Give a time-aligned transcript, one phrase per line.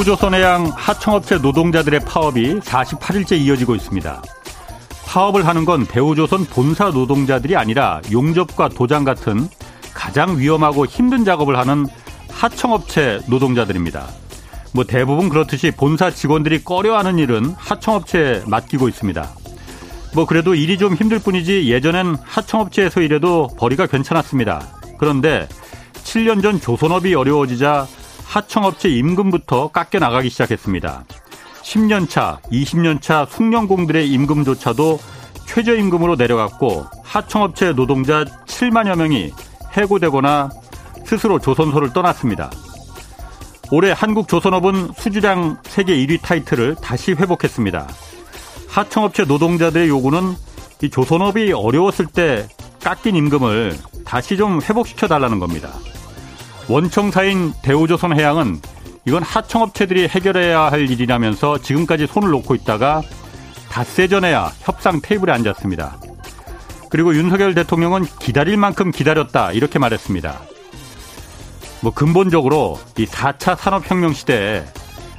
[0.00, 4.22] 대우조선해양 하청업체 노동자들의 파업이 48일째 이어지고 있습니다.
[5.04, 9.46] 파업을 하는 건 대우조선 본사 노동자들이 아니라 용접과 도장 같은
[9.92, 11.86] 가장 위험하고 힘든 작업을 하는
[12.30, 14.06] 하청업체 노동자들입니다.
[14.72, 19.28] 뭐 대부분 그렇듯이 본사 직원들이 꺼려하는 일은 하청업체에 맡기고 있습니다.
[20.14, 24.66] 뭐 그래도 일이 좀 힘들 뿐이지 예전엔 하청업체에서 일해도 벌이가 괜찮았습니다.
[24.96, 25.46] 그런데
[26.04, 27.86] 7년 전 조선업이 어려워지자
[28.30, 31.04] 하청업체 임금부터 깎여 나가기 시작했습니다.
[31.62, 35.00] 10년 차, 20년 차 숙련공들의 임금조차도
[35.46, 39.32] 최저임금으로 내려갔고 하청업체 노동자 7만여 명이
[39.72, 40.50] 해고되거나
[41.04, 42.52] 스스로 조선소를 떠났습니다.
[43.72, 47.88] 올해 한국조선업은 수주량 세계 1위 타이틀을 다시 회복했습니다.
[48.68, 50.36] 하청업체 노동자들의 요구는
[50.82, 52.46] 이 조선업이 어려웠을 때
[52.80, 55.70] 깎인 임금을 다시 좀 회복시켜 달라는 겁니다.
[56.68, 58.60] 원청사인 대우조선해양은
[59.06, 63.02] 이건 하청업체들이 해결해야 할 일이라면서 지금까지 손을 놓고 있다가
[63.70, 65.98] 닷새 전에야 협상 테이블에 앉았습니다.
[66.90, 70.40] 그리고 윤석열 대통령은 기다릴 만큼 기다렸다 이렇게 말했습니다.
[71.82, 74.64] 뭐 근본적으로 이 4차 산업혁명 시대에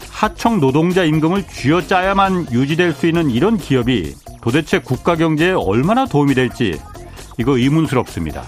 [0.09, 6.79] 하청 노동자 임금을 쥐어짜야만 유지될 수 있는 이런 기업이 도대체 국가 경제에 얼마나 도움이 될지
[7.39, 8.47] 이거 의문스럽습니다.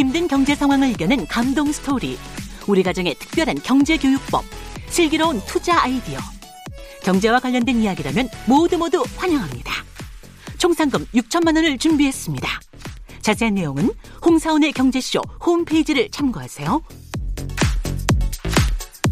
[0.00, 2.16] 힘든 경제 상황을 이겨낸 감동 스토리
[2.66, 4.46] 우리 가정의 특별한 경제 교육법
[4.88, 6.18] 슬기로운 투자 아이디어
[7.02, 9.74] 경제와 관련된 이야기라면 모두 모두 환영합니다.
[10.56, 12.48] 총 상금 6천만 원을 준비했습니다.
[13.20, 13.90] 자세한 내용은
[14.24, 16.80] 홍사원의 경제쇼 홈페이지를 참고하세요.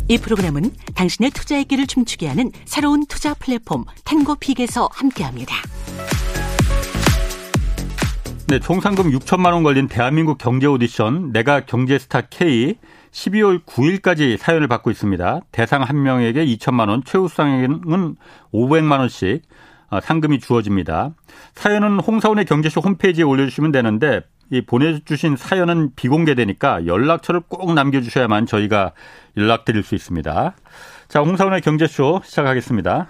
[0.09, 5.55] 이 프로그램은 당신의 투자의 길을 춤추게 하는 새로운 투자 플랫폼 탱고픽에서 함께합니다.
[8.49, 12.77] 네, 총 상금 6천만 원 걸린 대한민국 경제 오디션 내가 경제스타 K
[13.11, 15.41] 12월 9일까지 사연을 받고 있습니다.
[15.53, 18.17] 대상 한 명에게 2천만 원, 최우수상에게는
[18.55, 19.43] 500만 원씩
[19.91, 21.11] 어, 상금이 주어집니다.
[21.57, 28.93] 사연은 홍사원의 경제쇼 홈페이지에 올려주시면 되는데 이 보내주신 사연은 비공개되니까 연락처를 꼭 남겨주셔야만 저희가
[29.37, 30.57] 연락드릴 수 있습니다.
[31.09, 33.09] 자, 홍사원의 경제쇼 시작하겠습니다.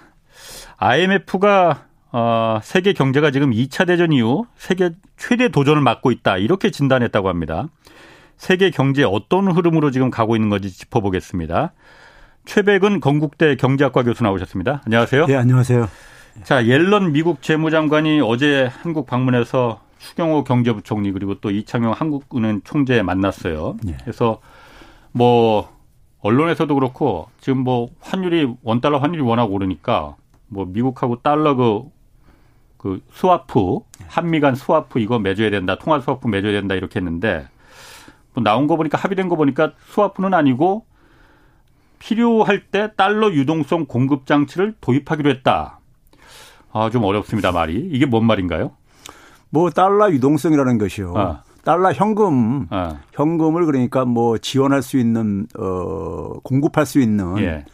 [0.75, 7.29] IMF가 어, 세계 경제가 지금 2차 대전 이후 세계 최대 도전을 맞고 있다 이렇게 진단했다고
[7.29, 7.67] 합니다.
[8.37, 11.73] 세계 경제 어떤 흐름으로 지금 가고 있는 건지 짚어보겠습니다.
[12.45, 14.81] 최배근 건국대 경제학과 교수 나오셨습니다.
[14.85, 15.25] 안녕하세요.
[15.27, 15.87] 네, 안녕하세요.
[16.43, 23.75] 자, 옐런 미국 재무장관이 어제 한국 방문해서 추경호 경제부총리 그리고 또 이창용 한국은행 총재 만났어요.
[23.83, 23.97] 네.
[24.01, 24.39] 그래서
[25.11, 25.69] 뭐
[26.21, 30.15] 언론에서도 그렇고 지금 뭐 환율이 원달러 환율이 워낙 오르니까
[30.47, 31.83] 뭐 미국하고 달러 그,
[32.79, 37.47] 그 스와프 한미 간 스와프 이거 맺어야 된다 통화 스와프 맺어야 된다 이렇게 했는데
[38.33, 40.85] 뭐 나온 거 보니까 합의된 거 보니까 스와프는 아니고
[41.99, 45.79] 필요할 때 달러 유동성 공급 장치를 도입하기로 했다.
[46.71, 47.89] 아, 좀 어렵습니다, 말이.
[47.91, 48.71] 이게 뭔 말인가요?
[49.49, 51.13] 뭐 달러 유동성이라는 것이요.
[51.17, 51.43] 아.
[51.65, 52.99] 달러 현금, 아.
[53.11, 57.65] 현금을 그러니까 뭐 지원할 수 있는 어 공급할 수 있는 예.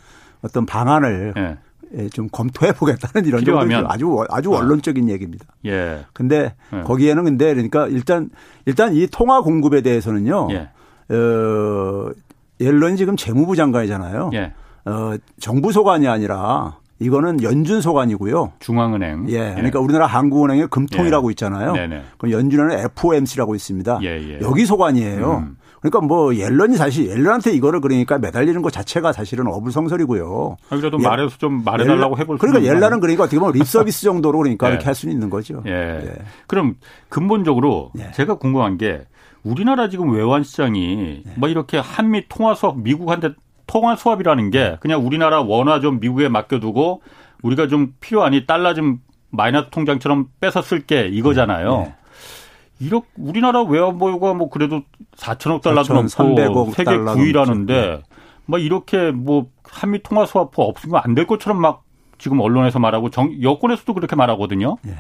[0.42, 1.58] 어떤 방안을 예.
[1.98, 4.58] 예좀 검토해 보겠다는 이런 정도 아주 아주 아.
[4.58, 5.46] 원론적인 얘기입니다.
[5.66, 6.06] 예.
[6.14, 6.82] 근데 예.
[6.82, 8.30] 거기에는 근데 그러니까 일단
[8.66, 10.48] 일단 이 통화 공급에 대해서는요.
[10.52, 10.70] 예.
[11.14, 12.12] 어
[12.60, 14.32] 옐런이 지금 재무부 장관이잖아요.
[14.34, 14.54] 예.
[14.86, 18.54] 어 정부 소관이 아니라 이거는 연준 소관이고요.
[18.60, 19.30] 중앙은행.
[19.30, 19.54] 예.
[19.56, 19.84] 그러니까 예.
[19.84, 21.32] 우리나라 한국은행의 금통이라고 예.
[21.32, 21.74] 있잖아요.
[21.74, 22.04] 네네.
[22.18, 24.00] 그럼 연준에는 FOMC라고 있습니다.
[24.02, 24.30] 예예.
[24.30, 24.40] 예.
[24.42, 25.38] 여기 소관이에요.
[25.38, 25.58] 음.
[25.86, 30.58] 그러니까 뭐 옐런이 사실 옐런한테 이거를 그러니까 매달리는 것 자체가 사실은 어불성설이고요.
[30.70, 31.04] 아, 그래도 예.
[31.04, 34.72] 말해서 좀 말해달라고 해볼 그러니까 옐런은 그러니까 어떻게 보면 립서비스 정도로 그러니까 예.
[34.72, 35.62] 이렇게 할 수는 있는 거죠.
[35.68, 35.72] 예.
[35.72, 36.14] 예.
[36.48, 36.76] 그럼
[37.10, 39.06] 근본적으로 제가 궁금한 게
[39.44, 43.30] 우리나라 지금 외환 시장이 뭐 이렇게 한미 통화 수업 미국한테
[43.68, 47.04] 통화 수합이라는 게 그냥 우리나라 원화 좀 미국에 맡겨두고
[47.44, 49.00] 우리가 좀 필요하니 달러 좀
[49.30, 51.94] 마이너스 통장처럼 뺏어 쓸게 이거잖아요.
[52.78, 52.86] 네.
[52.88, 54.82] 이렇게 우리나라 외환 보유가 뭐 그래도
[55.18, 56.92] 4천억 달러도 넘고 세계
[57.32, 58.02] 9위라는데 네.
[58.46, 61.84] 뭐 이렇게 뭐 한미 통화 수합부 없으면 안 될 것처럼 막
[62.18, 64.78] 지금 언론에서 말하고 정, 여권에서도 그렇게 말하거든요.
[64.84, 64.94] 네.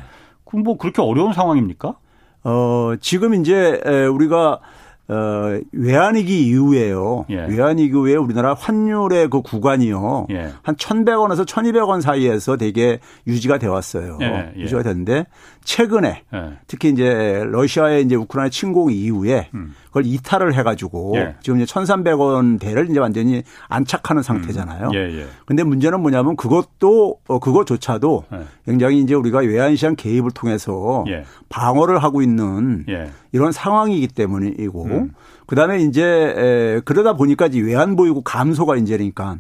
[0.45, 1.95] 그럼 뭐 그렇게 어려운 상황입니까?
[2.43, 3.81] 어, 지금 이제
[4.11, 4.59] 우리가
[5.07, 7.25] 어, 외환위기 이후에요.
[7.29, 7.45] 예.
[7.45, 10.27] 외환위기 이후에 우리나라 환율의 그 구간이요.
[10.31, 10.51] 예.
[10.63, 14.17] 한 1,100원에서 1,200원 사이에서 되게 유지가 되어 왔어요.
[14.21, 14.53] 예.
[14.55, 14.61] 예.
[14.61, 15.27] 유지가 됐는데
[15.63, 16.53] 최근에 예.
[16.67, 19.75] 특히 이제 러시아의 이제 우크라이나 침공 이후에 음.
[19.95, 21.35] 그걸 이탈을 해가지고 예.
[21.41, 24.89] 지금 이제 1,300원 대를 이제 완전히 안착하는 상태잖아요.
[24.89, 25.29] 음.
[25.45, 28.25] 근데 문제는 뭐냐면 그것도 어, 그것조차도
[28.65, 31.05] 굉장히 이제 우리가 외환시장 개입을 통해서
[31.47, 32.85] 방어를 하고 있는
[33.31, 35.13] 이런 상황이기 때문이고 음.
[35.47, 39.37] 그다음에 이제 에, 그러다 보니까 이제 외환 보이고 감소가 이제 그러니까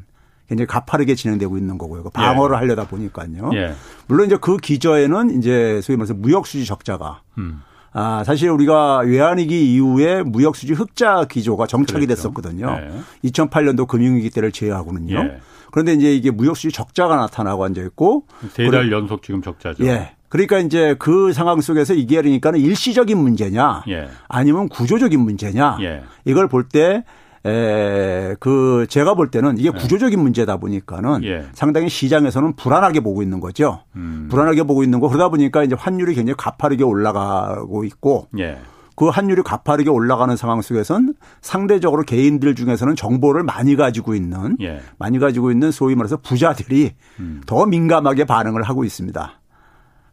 [0.47, 2.03] 굉장히 가파르게 진행되고 있는 거고요.
[2.03, 2.59] 그 방어를 예.
[2.59, 3.49] 하려다 보니까요.
[3.55, 3.73] 예.
[4.07, 7.61] 물론 이제 그 기저에는 이제 소위 말해서 무역 수지 적자가 음.
[7.97, 12.23] 아, 사실 우리가 외환위기 이후에 무역 수지 흑자 기조가 정착이 그랬죠.
[12.23, 12.77] 됐었거든요.
[13.23, 13.29] 예.
[13.29, 15.17] 2008년도 금융위기 때를 제외하고는요.
[15.17, 15.37] 예.
[15.71, 19.85] 그런데 이제 이게 무역 수지 적자가 나타나고 앉아 있고 세달 연속 지금 적자죠.
[19.85, 20.11] 예.
[20.27, 24.09] 그러니까 이제 그 상황 속에서 이게 그러니까는 일시적인 문제냐 예.
[24.27, 26.03] 아니면 구조적인 문제냐 예.
[26.25, 27.05] 이걸 볼때
[27.45, 29.77] 에, 그, 제가 볼 때는 이게 예.
[29.77, 31.45] 구조적인 문제다 보니까는 예.
[31.53, 33.81] 상당히 시장에서는 불안하게 보고 있는 거죠.
[33.95, 34.27] 음.
[34.31, 38.57] 불안하게 보고 있는 거 그러다 보니까 이제 환율이 굉장히 가파르게 올라가고 있고 예.
[38.95, 44.81] 그 환율이 가파르게 올라가는 상황 속에서는 상대적으로 개인들 중에서는 정보를 많이 가지고 있는 예.
[44.97, 47.41] 많이 가지고 있는 소위 말해서 부자들이 음.
[47.45, 49.39] 더 민감하게 반응을 하고 있습니다.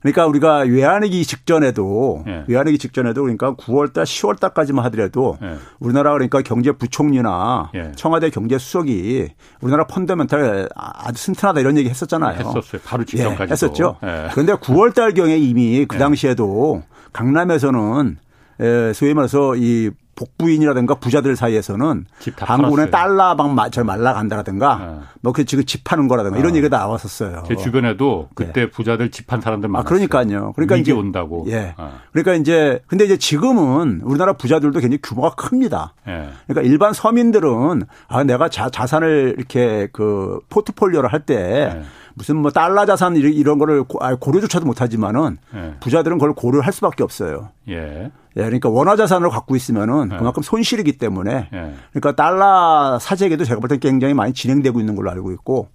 [0.02, 2.44] 그러니까 우리가 외환위기 직전에도 예.
[2.48, 5.56] 외환위기 직전에도 그러니까 9월달, 10월달까지만 하더라도 예.
[5.78, 7.92] 우리나라 그러니까 경제부총리나 예.
[7.94, 9.28] 청와대 경제수석이
[9.60, 12.38] 우리나라 펀더멘탈 아주 튼튼하다 이런 얘기 했었잖아요.
[12.38, 12.80] 했었어요.
[12.84, 13.96] 바로 직전까지 예, 했었죠.
[14.02, 14.28] 예.
[14.32, 15.98] 그런데 9월달 경에 이미 그 예.
[16.00, 16.82] 당시에도
[17.12, 18.18] 강남에서는
[18.94, 22.04] 소위 말해서 이 복부인이라든가 부자들 사이에서는
[22.38, 25.06] 한국은 달러 막저 말라간다라든가 네.
[25.22, 26.56] 뭐그 지금 집하는 거라든가 이런 어.
[26.56, 27.44] 얘기가 나왔었어요.
[27.46, 28.70] 제 주변에도 그때 네.
[28.70, 29.86] 부자들 집한 사람들 많았어요.
[29.86, 30.52] 아, 그러니까요.
[30.52, 31.44] 그러니까 이제 온다고.
[31.48, 31.74] 예.
[31.76, 31.98] 어.
[32.12, 35.94] 그러니까 이제 근데 이제 지금은 우리나라 부자들도 굉장히 규모가 큽니다.
[36.08, 36.28] 예.
[36.46, 41.82] 그러니까 일반 서민들은 아 내가 자, 자산을 이렇게 그 포트폴리오를 할때 예.
[42.14, 45.74] 무슨 뭐 달러 자산 이런 거를 고려조차도 못하지만은 예.
[45.80, 47.50] 부자들은 그걸 고려할 수밖에 없어요.
[47.68, 48.10] 예.
[48.36, 48.40] 예.
[48.40, 50.16] 그러니까 원화 자산을 갖고 있으면은 예.
[50.18, 51.74] 그만큼 손실이기 때문에 예.
[51.92, 55.68] 그러니까 달러 사재기도 제가 볼땐 굉장히 많이 진행되고 있는 걸로 알고 있고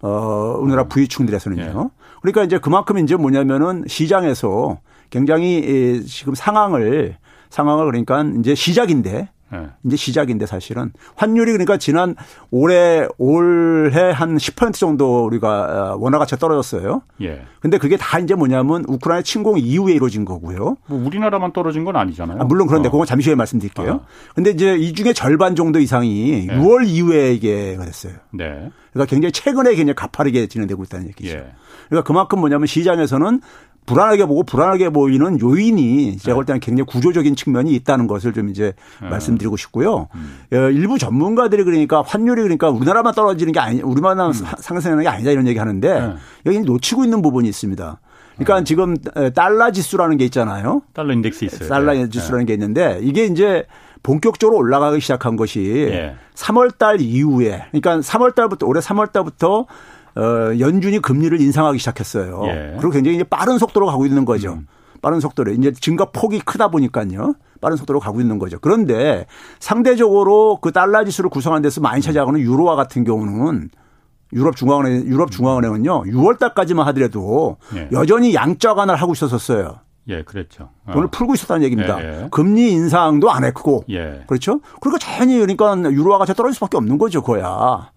[0.00, 0.88] 어 우리나라 음.
[0.88, 1.62] 부유층들에서는요.
[1.62, 2.00] 예.
[2.20, 4.78] 그러니까 이제 그만큼 이제 뭐냐면은 시장에서
[5.10, 7.16] 굉장히 지금 상황을
[7.50, 9.66] 상황을 그러니까 이제 시작인데 네.
[9.84, 12.14] 이제 시작인데 사실은 환율이 그러니까 지난
[12.50, 17.02] 올해 올해 한 10% 정도 우리가 어, 원화 가치가 떨어졌어요.
[17.22, 17.42] 예.
[17.60, 20.76] 근데 그게 다 이제 뭐냐면 우크라이나 침공 이후에 이루어진 거고요.
[20.86, 22.40] 뭐 우리나라만 떨어진 건 아니잖아요.
[22.40, 22.92] 아, 물론 그런데 어.
[22.92, 23.90] 그건 잠시 후에 말씀드릴게요.
[23.90, 24.06] 어.
[24.34, 26.56] 근데 이제 이 중에 절반 정도 이상이 네.
[26.56, 28.14] 6월 이후에 이게 됐어요.
[28.32, 28.70] 네.
[28.92, 31.30] 그러니까 굉장히 최근에 굉장히 가파르게 진행되고 있다는 얘기죠.
[31.30, 31.52] 예.
[31.88, 33.40] 그러니까 그만큼 뭐냐면 시장에서는
[33.88, 38.74] 불안하게 보고 불안하게 보이는 요인이 제가 볼 때는 굉장히 구조적인 측면이 있다는 것을 좀 이제
[39.00, 39.08] 네.
[39.08, 40.08] 말씀드리고 싶고요.
[40.14, 40.40] 음.
[40.52, 44.32] 어, 일부 전문가들이 그러니까 환율이 그러니까 우리나라만 떨어지는 게 아니, 우리만 음.
[44.32, 46.14] 상승하는 게 아니다 이런 얘기 하는데 네.
[46.46, 48.00] 여기 놓치고 있는 부분이 있습니다.
[48.34, 48.64] 그러니까 네.
[48.64, 48.96] 지금
[49.34, 50.82] 달러 지수라는 게 있잖아요.
[50.92, 51.68] 달러 인덱스 있어요.
[51.68, 52.08] 달러 네.
[52.08, 53.64] 지수라는 게 있는데 이게 이제
[54.02, 59.66] 본격적으로 올라가기 시작한 것이 3월 달 이후에 그러니까 3월 달부터 올해 3월 달부터
[60.16, 62.42] 어, 연준이 금리를 인상하기 시작했어요.
[62.46, 62.76] 예.
[62.78, 64.54] 그리고 굉장히 이제 빠른 속도로 가고 있는 거죠.
[64.54, 64.66] 음.
[65.00, 67.34] 빠른 속도로 이제 증가 폭이 크다 보니까요.
[67.60, 68.58] 빠른 속도로 가고 있는 거죠.
[68.60, 69.26] 그런데
[69.60, 73.70] 상대적으로 그 달러 지수를 구성한 데서 많이 차지하고는 유로화 같은 경우는
[74.32, 77.88] 유럽 중앙은행 유럽 중앙은행은요 6월 달까지만 하더라도 예.
[77.92, 79.80] 여전히 양적 완화를 하고 있었었어요.
[80.08, 80.70] 예, 그랬죠.
[80.86, 80.92] 어.
[80.92, 82.02] 돈을 풀고 있었다는 얘기입니다.
[82.02, 82.28] 예, 예.
[82.30, 83.84] 금리 인상도 안 했고.
[83.90, 84.24] 예.
[84.26, 84.60] 그렇죠?
[84.80, 87.90] 그러니까 자연히 그러니까 유로화가 떨어질 수밖에 없는 거죠, 그거야.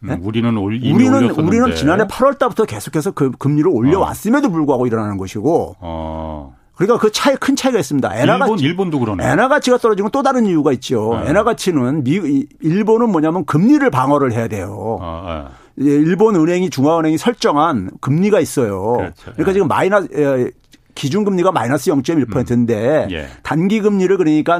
[0.00, 0.18] 네?
[0.22, 1.42] 우리는 올, 우리는 올렸었는데.
[1.42, 5.76] 우리는 지난해 8월 달부터 계속해서 그 금리를 올려왔음에도 불구하고 일어나는 것이고.
[5.80, 6.54] 어.
[6.76, 8.14] 그러니까 그 차이 큰 차이가 있습니다.
[8.14, 9.28] 엔화 가치, 일본, 도 그러네.
[9.28, 11.18] 엔화 가치가 떨어지면 또 다른 이유가 있죠.
[11.24, 11.30] 네.
[11.30, 14.98] 엔화 가치는 미 일본은 뭐냐면 금리를 방어를 해야 돼요.
[15.00, 15.84] 어, 네.
[15.86, 18.92] 일본 은행이 중앙은행이 설정한 금리가 있어요.
[18.92, 19.22] 그렇죠.
[19.32, 19.52] 그러니까 네.
[19.54, 20.52] 지금 마이너스
[20.98, 23.10] 기준금리가 마이너스 0.1%인데 음.
[23.12, 23.28] 예.
[23.44, 24.58] 단기금리를 그러니까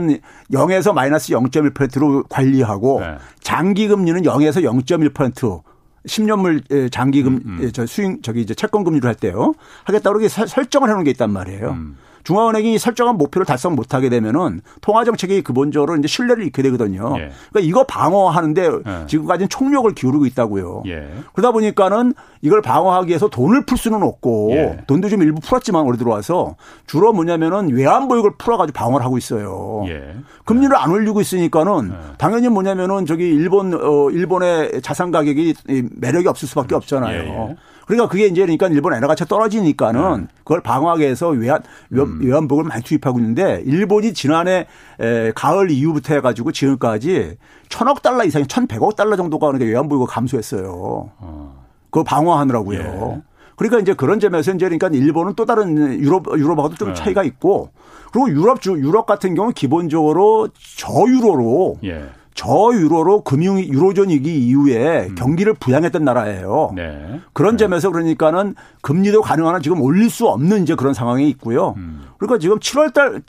[0.52, 3.16] 0에서 마이너스 0.1%로 관리하고 네.
[3.40, 5.62] 장기금리는 0에서 0.1%
[6.07, 7.71] 10년물 장기금 음, 음.
[7.73, 9.52] 저 수익 저기 이제 채권 금리를 할 때요
[9.83, 11.71] 하겠다 그렇게 설정을 해놓은 게 있단 말이에요.
[11.71, 11.97] 음.
[12.28, 17.14] 중앙은행이 설정한 목표를 달성 못하게 되면은 통화 정책이 근본적으로 이제 신뢰를 잃게 되거든요.
[17.16, 17.30] 예.
[17.49, 19.06] 그러니까 이거 방어하는데 예.
[19.06, 20.82] 지금까지는 총력을 기울이고 있다고요.
[20.88, 21.08] 예.
[21.32, 24.76] 그러다 보니까는 이걸 방어하기 위해서 돈을 풀 수는 없고 예.
[24.87, 26.56] 돈도 좀 일부 풀었지만 올해 들어와서
[26.87, 29.85] 주로 뭐냐면은 외환 보육을 풀어가지고 방어를 하고 있어요.
[29.88, 30.14] 예.
[30.44, 32.16] 금리를 안 올리고 있으니까는 예.
[32.18, 35.54] 당연히 뭐냐면은 저기 일본 어 일본의 자산 가격이
[35.97, 37.56] 매력이 없을 수밖에 없잖아요.
[37.88, 40.26] 그러니까 그게 이제 그러니까 일본 엔화 가치가 떨어지니까는 네.
[40.45, 41.99] 그걸 방어하기 위해서 외환 음.
[41.99, 42.21] 음.
[42.23, 44.66] 외환보고를 많이 투입하고 있는데 일본이 지난해
[45.00, 47.38] 에, 가을 이후부터 해가지고 지금까지
[47.71, 51.11] 천억 달러 이상이 천백억 달러 정도가 그러니까 외환보고가 감소했어요.
[51.18, 51.64] 어.
[51.88, 52.78] 그거 방어하느라고요.
[52.78, 53.23] 예.
[53.57, 56.95] 그러니까 이제 그런 점에서 이제 그러니까 일본은 또 다른 유럽 유럽하고도 좀 네.
[56.95, 57.71] 차이가 있고
[58.12, 62.04] 그리고 유럽 주 유럽 같은 경우는 기본적으로 저유로로 예.
[62.38, 65.14] 저 유로로 금융 유로존 위기 이후에 음.
[65.16, 66.71] 경기를 부양했던 나라예요.
[66.76, 67.21] 네.
[67.33, 67.64] 그런 네.
[67.64, 71.75] 점에서 그러니까는 금리도 가능한 지금 올릴 수 없는 이제 그런 상황이 있고요.
[71.78, 72.02] 음.
[72.16, 73.23] 그러니까 지금 7월 달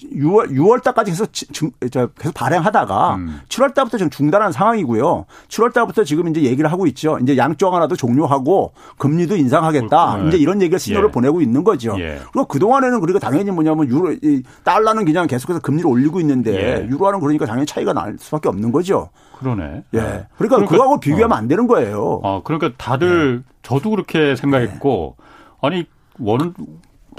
[0.00, 3.40] 6월 6월 달까지 계속 계속 발행하다가 음.
[3.48, 5.26] 7월 달부터 지금 중단한 상황이고요.
[5.48, 7.18] 7월 달부터 지금 이제 얘기를 하고 있죠.
[7.22, 10.16] 이제 양쪽 하나도 종료하고 금리도 인상하겠다.
[10.16, 10.28] 네.
[10.28, 11.12] 이제 이런 얘기를 신호를 예.
[11.12, 11.96] 보내고 있는 거죠.
[11.98, 12.20] 예.
[12.32, 16.88] 그리고 그 동안에는 그리고 당연히 뭐냐면 유로 이 달러는 그냥 계속해서 금리를 올리고 있는데 예.
[16.88, 19.10] 유로화는 그러니까 당연히 차이가 날 수밖에 없는 거죠.
[19.38, 19.84] 그러네.
[19.94, 19.98] 예.
[19.98, 21.34] 그러니까, 그러니까 그거하고 비교하면 어.
[21.34, 22.20] 안 되는 거예요.
[22.22, 23.42] 아, 그러니까 다들 네.
[23.62, 25.16] 저도 그렇게 생각했고
[25.60, 25.86] 아니
[26.18, 26.54] 원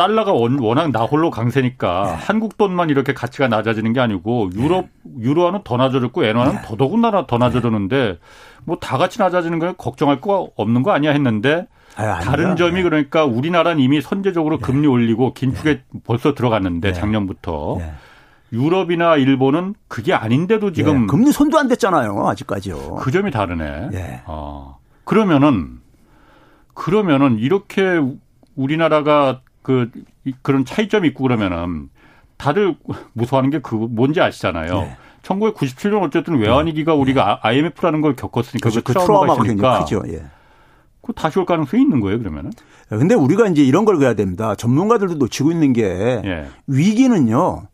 [0.01, 2.25] 달러가 워낙 나홀로 강세니까 네.
[2.25, 5.13] 한국 돈만 이렇게 가치가 낮아지는 게 아니고 유럽 네.
[5.20, 6.62] 유로화는 더 낮아졌고 엔화는 네.
[6.65, 8.17] 더더군다나 더 낮아졌는데
[8.65, 11.67] 뭐 다 같이 낮아지는 건 걱정할 거 없는 거 아니야 했는데
[11.98, 12.84] 아, 다른 점이 네.
[12.84, 14.63] 그러니까 우리나라는 이미 선제적으로 네.
[14.63, 16.00] 금리 올리고 긴축에 네.
[16.03, 17.77] 벌써 들어갔는데 작년부터
[18.51, 22.96] 유럽이나 일본은 그게 아닌데도 지금 금리 손도 안 댔잖아요 아직까지요.
[22.96, 24.24] 그 점이 다르네.
[24.25, 24.79] 어.
[25.03, 25.79] 그러면은
[26.74, 28.01] 그러면은 이렇게
[28.55, 29.89] 우리나라가 그
[30.41, 31.89] 그런 차이점이 있고 그러면은
[32.38, 32.75] 다들
[33.13, 34.74] 무서워하는 게 그 뭔지 아시잖아요.
[34.82, 34.98] 네.
[35.24, 38.82] 1997년 어쨌든 외환위기가 우리가 IMF라는 걸 겪었으니까 그렇죠.
[38.82, 40.03] 그 트라우마가 굉장히 크죠.
[40.08, 40.24] 예.
[41.03, 42.51] 그 다시 올 가능성이 있는 거예요, 그러면은?
[42.89, 44.56] 근데 우리가 이제 이런 걸 그래야 됩니다.
[44.56, 46.48] 전문가들도 놓치고 있는 게 예.
[46.68, 47.68] 위기는요.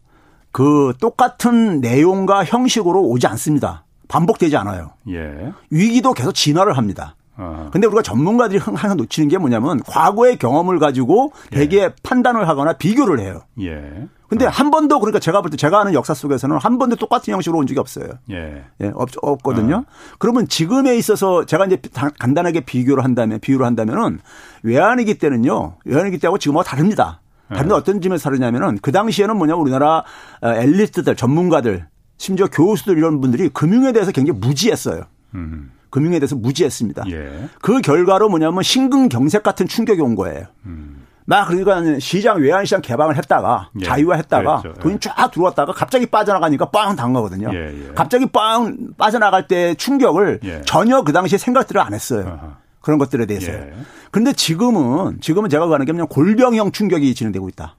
[0.51, 3.85] 그 똑같은 내용과 형식으로 오지 않습니다.
[4.07, 4.91] 반복되지 않아요.
[5.09, 5.51] 예.
[5.69, 7.15] 위기도 계속 진화를 합니다.
[7.37, 7.69] 어.
[7.71, 11.89] 근데 우리가 전문가들이 항상 놓치는 게 뭐냐면 과거의 경험을 가지고 되게 예.
[12.03, 13.41] 판단을 하거나 비교를 해요.
[13.61, 14.07] 예.
[14.27, 14.49] 근데 어.
[14.49, 17.67] 한 번도 그러니까 제가 볼 때 제가 아는 역사 속에서는 한 번도 똑같은 형식으로 온
[17.67, 18.07] 적이 없어요.
[18.31, 18.63] 예.
[18.81, 19.75] 예 없, 없거든요.
[19.75, 20.15] 어.
[20.17, 21.79] 그러면 지금에 있어서 제가 이제
[22.19, 24.19] 간단하게 비교를 한다면 비유를 한다면은
[24.63, 25.77] 외환위기 때는요.
[25.85, 27.21] 외환위기 때하고 지금하고 다릅니다.
[27.49, 27.77] 다른데 예.
[27.77, 30.03] 어떤 점에서 다르냐면은 그 당시에는 뭐냐 우리나라
[30.41, 35.03] 어, 엘리트들 전문가들 심지어 교수들 이런 분들이 금융에 대해서 굉장히 무지했어요.
[35.35, 35.71] 음.
[35.89, 37.03] 금융에 대해서 무지했습니다.
[37.11, 37.49] 예.
[37.61, 40.45] 그 결과로 뭐냐면 신근경색 같은 충격이 온 거예요.
[40.65, 41.05] 음.
[41.25, 43.83] 막 그러니까 시장 외환시장 개방을 했다가 예.
[43.83, 44.79] 자유화했다가 그렇죠.
[44.79, 47.49] 돈이 쫙 들어왔다가 갑자기 빠져나가니까 빵 당하거든요.
[47.53, 47.93] 예, 예.
[47.93, 50.61] 갑자기 빵 빠져나갈 때 충격을 예.
[50.65, 52.27] 전혀 그 당시에 생각들을 안 했어요.
[52.27, 52.57] 아하.
[52.79, 53.51] 그런 것들에 대해서.
[53.51, 53.73] 예.
[54.09, 57.75] 그런데 지금은 지금은 제가 가는 게 그냥 골병형 충격이 진행되고 있다.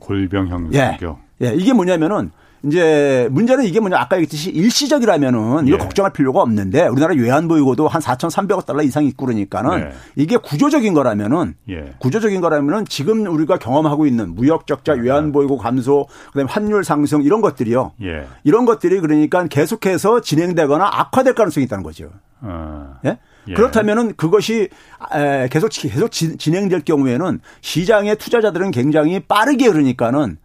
[0.00, 1.20] 골병형 충격.
[1.42, 1.54] 예.
[1.54, 2.32] 이게 뭐냐면은
[2.64, 5.78] 이제 문제는 이게 뭐냐 아까 얘기했듯이 일시적이라면은 이거 예.
[5.78, 9.92] 걱정할 필요가 없는데 우리나라 외환 보유고도 한 4,300억 달러 이상 있고 그러니까는 예.
[10.14, 11.94] 이게 구조적인 거라면은 예.
[11.98, 17.40] 구조적인 거라면은 지금 우리가 경험하고 있는 무역 적자, 외환 보유고 감소, 그다음에 환율 상승 이런
[17.40, 17.92] 것들이요.
[18.02, 18.26] 예.
[18.44, 22.10] 이런 것들이 그러니까 계속해서 진행되거나 악화될 가능성이 있다는 거죠.
[22.42, 22.96] 어.
[23.04, 23.18] 예?
[23.48, 23.54] 예.
[23.54, 24.68] 그렇다면은 그것이
[25.50, 30.38] 계속 계속 진행될 경우에는 시장의 투자자들은 굉장히 빠르게 그러니까는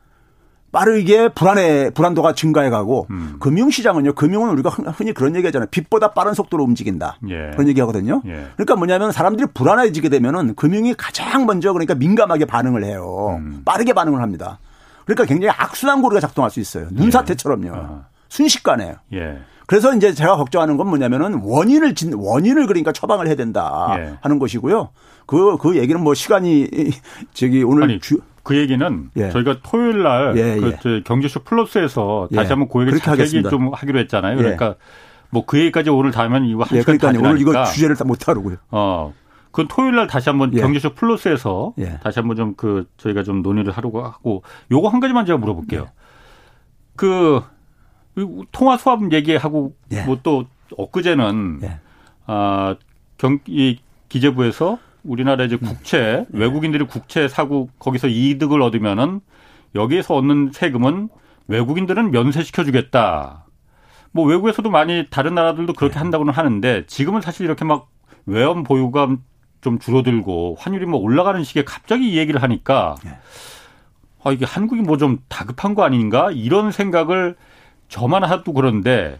[0.71, 3.37] 빠르게 불안해 불안도가 증가해가고 음.
[3.39, 4.13] 금융시장은요.
[4.13, 5.67] 금융은 우리가 흔히 그런 얘기하잖아요.
[5.71, 7.17] 빛보다 빠른 속도로 움직인다.
[7.29, 7.51] 예.
[7.51, 8.21] 그런 얘기하거든요.
[8.25, 8.47] 예.
[8.55, 13.37] 그러니까 뭐냐면 사람들이 불안해지게 되면은 금융이 가장 먼저 그러니까 민감하게 반응을 해요.
[13.39, 13.61] 음.
[13.65, 14.59] 빠르게 반응을 합니다.
[15.05, 16.87] 그러니까 굉장히 악순환 고리가 작동할 수 있어요.
[16.91, 17.67] 눈사태처럼요.
[17.67, 17.81] 예.
[18.27, 18.95] 순식간에.
[19.13, 19.39] 예.
[19.67, 24.17] 그래서 이제 제가 걱정하는 건 뭐냐면은 원인을 원인을 그러니까 처방을 해야 된다 예.
[24.21, 24.89] 하는 것이고요.
[25.25, 26.69] 그그 그 얘기는 뭐 시간이
[27.33, 29.29] 저기 오늘 아니, 주, 그 얘기는 예.
[29.29, 31.01] 저희가 토요일 날 예, 그 예.
[31.03, 32.53] 경제쇼 플러스에서 다시 예.
[32.53, 32.87] 한번 그
[33.19, 34.37] 얘기 좀 하기로 했잖아요.
[34.37, 34.41] 예.
[34.41, 34.75] 그러니까
[35.31, 38.55] 뭐 그 얘기까지 오늘 다면 이거 한 예, 시간 그러니까 오늘 이거 주제를 다못 하고요.
[38.71, 39.13] 어.
[39.51, 44.03] 그 토요일 날 다시 한번 경제쇼 플러스에서 다시 한번 좀 그 저희가 좀 논의를 하려고
[44.05, 45.87] 하고 요거 한 가지만 제가 물어볼게요.
[46.95, 47.41] 그
[48.51, 49.75] 통화 수합 얘기하고
[50.05, 50.45] 뭐 또
[50.77, 51.59] 엊그제는
[52.27, 52.75] 아
[53.17, 54.77] 경 이 기재부에서
[55.07, 56.39] 우리나라 이제 국채 네.
[56.39, 59.21] 외국인들이 국채 사고 거기서 이득을 얻으면은
[59.73, 61.09] 여기에서 얻는 세금은
[61.47, 63.45] 외국인들은 면세시켜 주겠다.
[64.11, 65.99] 뭐 외국에서도 많이 다른 나라들도 그렇게 네.
[65.99, 67.89] 한다고는 하는데 지금은 사실 이렇게 막
[68.25, 69.15] 외환 보유가
[69.61, 73.11] 좀 줄어들고 환율이 뭐 올라가는 시기에 갑자기 이 얘기를 하니까 네.
[74.23, 77.35] 아 이게 한국이 뭐 좀 다급한 거 아닌가 이런 생각을
[77.87, 79.19] 저만 하도 그런데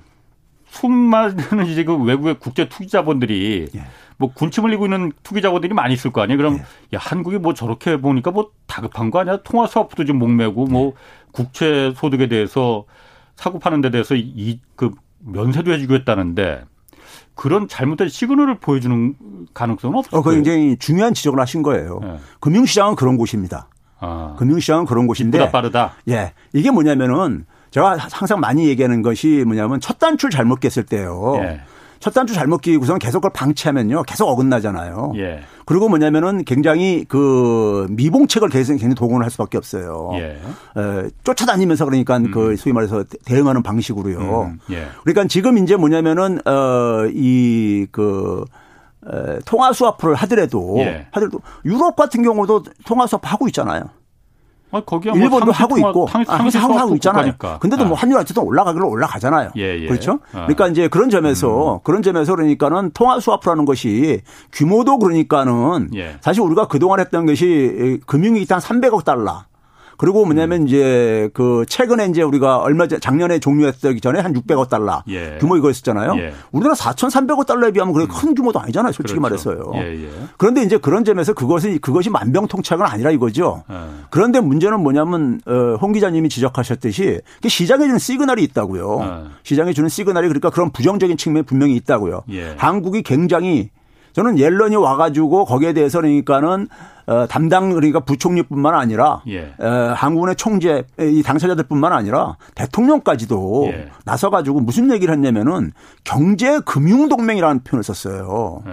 [0.70, 3.82] 수많은 이제 그 외국의 국제 투자자분들이 예.
[4.18, 6.38] 뭐 군침 흘리고 있는 투기자분들이 많이 있을 거 아니에요.
[6.38, 6.96] 그럼 예.
[6.96, 9.38] 야 한국이 뭐 저렇게 보니까 뭐 다급한 거 아니야?
[9.44, 10.94] 통화 수업도 좀 목매고 뭐 예.
[11.32, 12.86] 국채 소득에 대해서
[13.36, 16.64] 사고 파는 데 대해서 이 그 면세도 해주고 했다는데
[17.36, 19.16] 그런 잘못된 시그널을 보여주는
[19.54, 20.22] 가능성은 없어요.
[20.22, 22.00] 어, 굉장히 중요한 지적을 하신 거예요.
[22.04, 22.18] 예.
[22.40, 23.68] 금융시장은 그런 곳입니다.
[24.00, 24.36] 아.
[24.38, 25.52] 금융시장은 그런 곳인데.
[25.52, 25.94] 빠르다.
[26.10, 26.34] 예.
[26.54, 31.34] 이게 뭐냐면은 제가 항상 많이 얘기하는 것이 뭐냐면 첫 단추를 잘못 깼을 때요.
[31.42, 31.62] 예.
[32.00, 34.04] 첫 단추 잘못 끼고선 계속 그걸 방치하면요.
[34.04, 35.14] 계속 어긋나잖아요.
[35.18, 35.42] 예.
[35.66, 40.12] 그리고 뭐냐면은 굉장히 그 미봉책을 굉장히 동원을 할 수밖에 없어요.
[40.14, 40.40] 예.
[40.78, 42.32] 에, 쫓아다니면서 그러니까 음.
[42.32, 44.42] 그 소위 말해서 대응하는 방식으로요.
[44.44, 44.60] 음.
[44.72, 44.88] 예.
[45.04, 48.46] 그러니까 지금 이제 뭐냐면은 어이그
[49.46, 51.08] 통화 수화프를 하더라도 예.
[51.12, 53.84] 하더라도 유럽 같은 경우도 통화 수화프 하고 있잖아요.
[54.72, 57.32] 아, 거기 일본도 하고 있고 상, 항상 하고 있잖아요.
[57.32, 57.60] 국가니까.
[57.60, 58.02] 근데도 뭐 아.
[58.02, 59.52] 환율 어쨌든 올라가기로 올라가잖아요.
[59.58, 59.88] 예, 예.
[59.88, 60.20] 그렇죠?
[60.34, 60.46] 아.
[60.46, 61.80] 그러니까 이제 그런 점에서 음.
[61.84, 64.22] 그런 점에서 그러니까는 통화 수화프라는 것이
[64.52, 66.18] 규모도 그러니까는 예.
[66.22, 69.44] 사실 우리가 그동안 했던 것이 금융이 일단 300억 달러
[69.98, 70.68] 그리고 뭐냐면 음.
[70.68, 75.38] 이제 그 최근에 이제 우리가 얼마 전 작년에 종료했기 전에 한 600억 달러 예.
[75.40, 76.16] 규모 이거였었잖아요.
[76.18, 76.34] 예.
[76.52, 78.10] 우리나라 4,300억 달러에 비하면 그게 음.
[78.10, 78.94] 큰 규모도 아니잖아요.
[78.94, 79.52] 솔직히 그렇죠.
[79.52, 79.72] 말해서요.
[79.76, 80.10] 예, 예.
[80.38, 83.64] 그런데 이제 그런 점에서 그것이 그것이 만병통치약은 아니라 이거죠.
[83.72, 83.76] 예.
[84.10, 89.00] 그런데 문제는 뭐냐면 어, 홍 기자님이 지적하셨듯이 시장에 주는 시그널이 있다고요.
[89.02, 89.30] 예.
[89.44, 92.24] 시장에 주는 시그널이 그러니까 그런 부정적인 측면이 분명히 있다고요.
[92.58, 93.70] 한국이 굉장히
[94.18, 96.68] 저는 옐런이 와가지고 거기에 대해서 그러니까는
[97.06, 99.54] 어, 담당 그러니까 부총리뿐만 아니라 예.
[99.60, 103.90] 어, 한국의 총재 이 당사자들뿐만 아니라 대통령까지도 예.
[104.06, 105.72] 나서 가지고 무슨 얘기를 했냐면은
[106.04, 108.64] 경제 금융 동맹이라는 표현을 썼어요.
[108.66, 108.72] 예.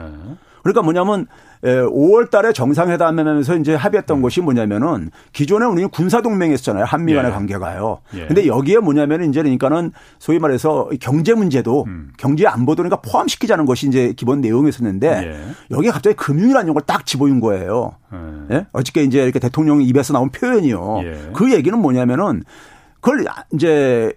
[0.64, 1.26] 그러니까 뭐냐면
[1.62, 4.22] 5월 달에 정상회담하면서 이제 합의했던 음.
[4.22, 6.84] 것이 뭐냐면은 기존에 우리는 군사동맹이었잖아요.
[6.84, 7.34] 한미 간의 예.
[7.34, 8.00] 관계가요.
[8.14, 8.26] 예.
[8.26, 12.12] 근데 여기에 뭐냐면 이제 그러니까는 소위 말해서 경제 문제도 음.
[12.16, 15.74] 경제 안보도 그러니까 포함시키자는 것이 이제 기본 내용이었었는데 예.
[15.76, 17.96] 여기에 갑자기 금융이라는 용어를 딱 집어인 거예요.
[18.50, 18.54] 예.
[18.56, 18.66] 예?
[18.72, 21.00] 어저께 이제 이렇게 대통령 입에서 나온 표현이요.
[21.04, 21.30] 예.
[21.34, 22.42] 그 얘기는 뭐냐면은
[23.00, 24.12] 그걸 이제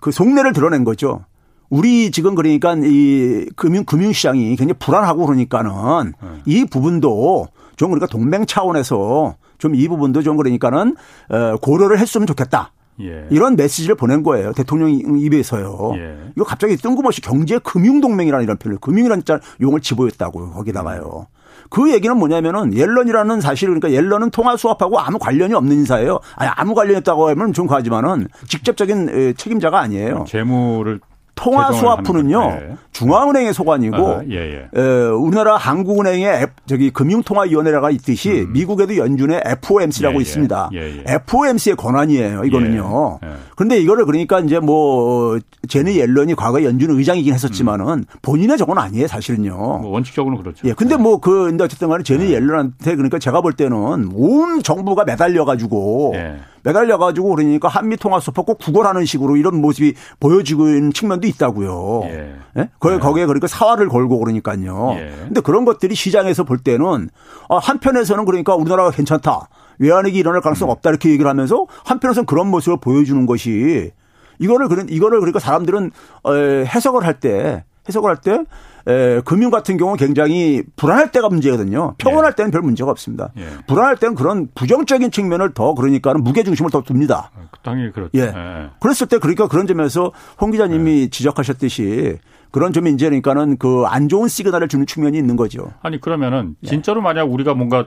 [0.00, 1.24] 그 속내를 드러낸 거죠.
[1.70, 6.28] 우리 지금 그러니까 이 금융 금융시장이 굉장히 불안하고 그러니까는 네.
[6.44, 10.96] 이 부분도 좀 우리가 동맹 차원에서 좀 이 부분도 좀 그러니까는
[11.28, 12.72] 어 고려를 했으면 좋겠다.
[13.02, 13.26] 예.
[13.30, 14.52] 이런 메시지를 보낸 거예요.
[14.52, 15.92] 대통령 입에서요.
[15.96, 16.18] 예.
[16.36, 19.22] 이거 갑자기 뜬금없이 경제 금융 동맹이라는 이런 표현을 금융이라는
[19.60, 21.28] 용어를 집어였다고 거기다가요.
[21.70, 26.18] 그 얘기는 뭐냐면은 옐런이라는 사실 그러니까 옐런은 통화 수합하고 아무 관련이 없는 인사예요.
[26.36, 30.24] 아니 아무 관련이 있다고 하면 좀 가지만은 직접적인 책임자가 아니에요.
[30.26, 31.00] 재무를
[31.42, 32.74] 통화 수화프는요 네.
[32.92, 34.68] 중앙은행의 소관이고 아, 예, 예.
[34.74, 38.52] 에, 우리나라 한국은행의 저기 금융통화위원회가 있듯이 음.
[38.52, 40.22] 미국에도 연준의 FOMC라고 예, 예.
[40.22, 40.70] 있습니다.
[40.74, 41.04] 예, 예.
[41.06, 42.44] FOMC의 권한이에요.
[42.44, 43.20] 이거는요.
[43.56, 48.04] 그런데 이거를 그러니까 이제 뭐 제니 옐런이 과거 연준 의장이긴 했었지만은 음.
[48.22, 49.54] 본인의 저건 아니에요, 사실은요.
[49.54, 50.66] 뭐 원칙적으로는 그렇죠.
[50.68, 50.72] 예.
[50.72, 55.44] 근데 뭐 그 근데 어쨌든 간에 제니 옐런한테 그러니까 제가 볼 때는 온 정부가 매달려
[55.44, 56.14] 가지고
[56.62, 62.02] 매달려 가지고 그러니까 한미 통화 수법 꼭 구걸하는 식으로 이런 모습이 보여지고 있는 측면도 있다고요.
[62.04, 62.34] 예.
[62.56, 62.68] 예?
[62.78, 63.02] 거기에, 네.
[63.02, 64.92] 거기에 그러니까 사활을 걸고 그러니까요.
[64.96, 65.12] 예.
[65.24, 67.08] 근데 그런 것들이 시장에서 볼 때는
[67.48, 69.48] 아, 한편에서는 그러니까 우리나라가 괜찮다.
[69.78, 70.70] 외환위기 일어날 가능성 음.
[70.70, 73.90] 없다 이렇게 얘기를 하면서 한편에서는 그런 모습을 보여주는 것이
[74.38, 75.90] 이거를 그런 이거를 그러니까 사람들은
[76.22, 78.44] 어, 해석을 할때 해석을 할 때
[78.86, 81.94] 에, 금융 같은 경우는 굉장히 불안할 때가 문제거든요.
[81.98, 82.34] 평온할 예.
[82.34, 83.30] 때는 별 문제가 없습니다.
[83.36, 83.46] 예.
[83.66, 87.30] 불안할 때는 그런 부정적인 측면을 더 그러니까 는 무게 중심을 더 둡니다.
[87.34, 88.10] 아, 당연히 그렇죠.
[88.14, 88.20] 예.
[88.22, 88.70] 예.
[88.80, 91.08] 그랬을 때 그러니까 그런 점에서 홍 기자님이 예.
[91.10, 92.18] 지적하셨듯이
[92.50, 95.72] 그런 점이 이제 그러니까는 그 안 좋은 시그널을 주는 측면이 있는 거죠.
[95.82, 96.68] 아니 그러면은 예.
[96.68, 97.86] 진짜로 만약 우리가 뭔가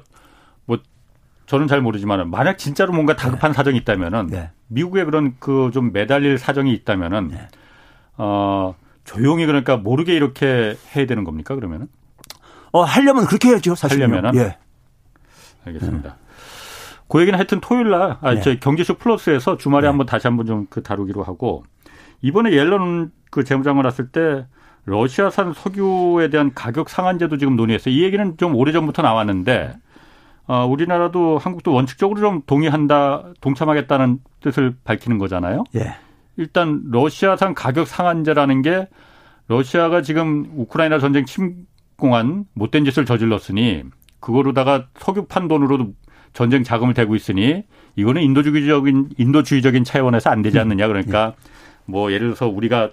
[0.66, 0.78] 뭐
[1.48, 3.56] 저는 잘 모르지만은 만약 진짜로 뭔가 다급한 네.
[3.56, 4.52] 사정이 있다면은 네.
[4.68, 7.48] 미국의 그런 그 좀 매달릴 사정이 있다면은 네.
[8.18, 11.88] 어 조용히 그러니까 모르게 이렇게 해야 되는 겁니까 그러면은?
[12.72, 14.02] 어 하려면 그렇게 해야죠 사실.
[14.02, 14.36] 하려면은.
[14.40, 14.58] 예.
[15.66, 16.10] 알겠습니다.
[16.10, 16.16] 네.
[17.08, 18.42] 그 얘기는 하여튼 토요일 날, 아, 네.
[18.42, 19.88] 저 경제쇼 플러스에서 주말에 네.
[19.88, 21.64] 한번 다시 한번 좀 그 다루기로 하고
[22.22, 24.46] 이번에 옐런 그 재무장관 왔을 때
[24.86, 27.94] 러시아산 석유에 대한 가격 상한제도 지금 논의했어요.
[27.94, 29.74] 이 얘기는 좀 오래 전부터 나왔는데
[30.48, 35.64] 어, 우리나라도 한국도 원칙적으로 좀 동의한다, 동참하겠다는 뜻을 밝히는 거잖아요.
[35.76, 35.96] 예.
[36.38, 38.88] 일단 러시아산 가격 상한제라는 게
[39.48, 43.84] 러시아가 지금 우크라이나 전쟁 침공한 못된 짓을 저질렀으니
[44.20, 45.94] 그거로다가 석유판 돈으로도
[46.34, 47.64] 전쟁 자금을 대고 있으니
[47.96, 51.34] 이거는 인도주의적인 인도주의적인 차원에서 안 되지 않느냐 그러니까
[51.86, 52.90] 뭐 예를 들어서 우리가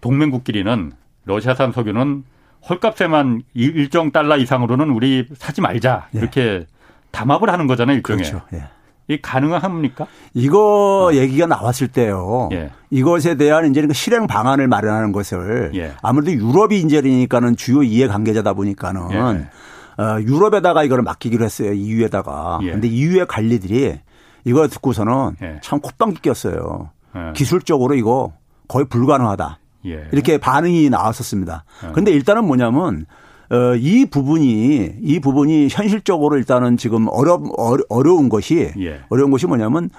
[0.00, 0.92] 동맹국끼리는
[1.24, 2.24] 러시아산 석유는
[2.68, 6.18] 헐값에만 일정 달러 이상으로는 우리 사지 말자 예.
[6.18, 6.66] 이렇게
[7.10, 8.24] 담합을 하는 거잖아요 일종의.
[8.24, 8.44] 그렇죠.
[8.52, 8.64] 예.
[9.08, 10.06] 이 가능합니까?
[10.32, 11.14] 이거 어.
[11.14, 12.48] 얘기가 나왔을 때요.
[12.52, 12.70] 예.
[12.90, 15.92] 이것에 대한 이제 그 실행 방안을 마련하는 것을 예.
[16.00, 20.02] 아무래도 유럽이 이제 그러니까는 주요 이해 관계자다 보니까는 예.
[20.02, 21.72] 어, 유럽에다가 이거를 맡기기로 했어요.
[21.72, 22.60] EU에다가.
[22.62, 22.72] 예.
[22.72, 24.00] 근데 EU의 관리들이
[24.44, 25.60] 이거 듣고서는 예.
[25.62, 26.90] 참 콧방귀 꼈어요.
[27.14, 27.32] 예.
[27.34, 28.32] 기술적으로 이거
[28.68, 29.58] 거의 불가능하다.
[29.86, 30.08] 예.
[30.12, 31.64] 이렇게 반응이 나왔었습니다.
[31.90, 33.04] 그런데 일단은 뭐냐면
[33.50, 37.42] 어, 이 부분이 이 부분이 현실적으로 일단은 지금 어려
[37.88, 39.00] 어려운 것이 예.
[39.08, 39.90] 어려운 것이 뭐냐면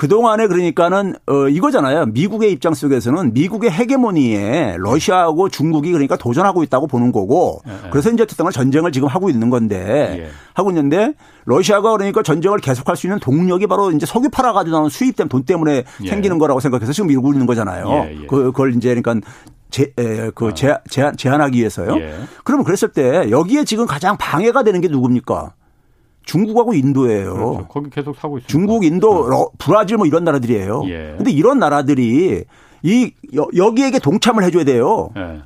[0.00, 2.06] 그동안에 그러니까는 어 이거잖아요.
[2.06, 7.90] 미국의 입장 속에서는 미국의 헤게모니에 러시아하고 중국이 그러니까 도전하고 있다고 보는 거고 예, 예.
[7.90, 10.28] 그래서 이제 어쨌든 전쟁을 지금 하고 있는 건데 예.
[10.54, 11.12] 하고 있는데
[11.44, 15.42] 러시아가 그러니까 전쟁을 계속할 수 있는 동력이 바로 이제 석유 팔아 가지고 나오는 수입된 돈
[15.42, 16.08] 때문에 예.
[16.08, 17.90] 생기는 거라고 생각해서 지금 밀고 있는 거잖아요.
[17.90, 18.26] 예, 예.
[18.26, 19.26] 그, 그걸 이제 그러니까
[19.70, 20.54] 제, 에, 그 아.
[20.88, 21.96] 제한, 제한하기 위해서요.
[22.44, 25.54] 그러면 그랬을 때 여기에 지금 가장 방해가 되는 게 누굽니까?
[26.24, 27.34] 중국하고 인도예요.
[27.34, 27.66] 그렇죠.
[27.68, 28.46] 거기 계속 사고 있어요.
[28.46, 29.36] 중국, 인도, 네.
[29.58, 30.82] 브라질 뭐 이런 나라들이에요.
[30.86, 31.14] 예.
[31.16, 32.44] 근데 이런 나라들이
[32.82, 33.12] 이
[33.56, 35.10] 여기에게 동참을 해줘야 돼요.
[35.16, 35.42] 예.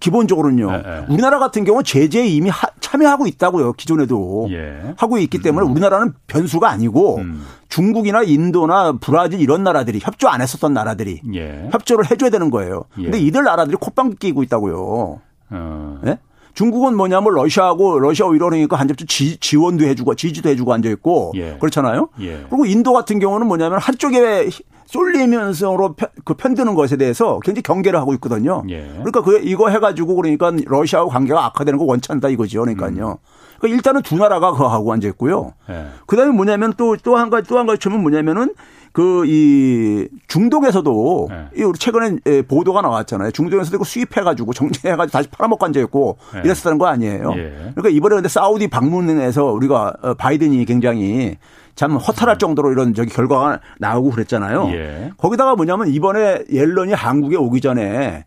[0.00, 0.70] 기본적으로는요.
[0.72, 1.04] 예, 예.
[1.08, 3.74] 우리나라 같은 경우는 제재에 이미 하, 참여하고 있다고요.
[3.74, 4.94] 기존에도 예.
[4.96, 5.72] 하고 있기 때문에 음.
[5.72, 7.44] 우리나라는 변수가 아니고 음.
[7.68, 11.68] 중국이나 인도나 브라질 이런 나라들이 협조 안 했었던 나라들이 예.
[11.72, 12.84] 협조를 해줘야 되는 거예요.
[12.98, 13.02] 예.
[13.04, 15.20] 근데 이들 나라들이 콧방 끼고 있다고요.
[15.50, 15.98] 어.
[16.02, 16.18] 네?
[16.54, 19.06] 중국은 뭐냐면 러시아하고 러시아 이러니까 한접주
[19.40, 21.56] 지원도 해주고 지지도 해주고 앉아 있고 예.
[21.60, 22.08] 그렇잖아요.
[22.20, 22.44] 예.
[22.48, 24.48] 그리고 인도 같은 경우는 뭐냐면 한쪽에
[24.86, 28.62] 쏠리면서로 그 편드는 것에 대해서 굉장히 경계를 하고 있거든요.
[28.68, 28.86] 예.
[28.94, 32.60] 그러니까 그 이거 해가지고 그러니까 러시아하고 관계가 악화되는 거 원치 않다 이거죠.
[32.62, 33.10] 그러니까요.
[33.12, 33.16] 음.
[33.58, 35.54] 그러니까 일단은 두 나라가 그거 하고 앉아 있고요.
[35.70, 35.86] 예.
[36.06, 38.54] 그다음에 뭐냐면 또 또 한 가지 또 한 가지 점은 뭐냐면은
[38.94, 41.62] 그 이 중동에서도 네.
[41.64, 43.32] 우리 최근에 예, 보도가 나왔잖아요.
[43.32, 46.40] 중동에서도 이거 수입해가지고 정제해가지고 다시 팔아먹고 앉아있고 네.
[46.44, 47.32] 이랬었다는 거 아니에요.
[47.36, 47.72] 예.
[47.74, 51.36] 그러니까 이번에 근데 사우디 방문에서 우리가 어, 바이든이 굉장히
[51.74, 54.68] 참 허탈할 정도로 이런 저기 결과가 나오고 그랬잖아요.
[54.72, 55.10] 예.
[55.16, 58.24] 거기다가 뭐냐면 이번에 옐런이 한국에 오기 전에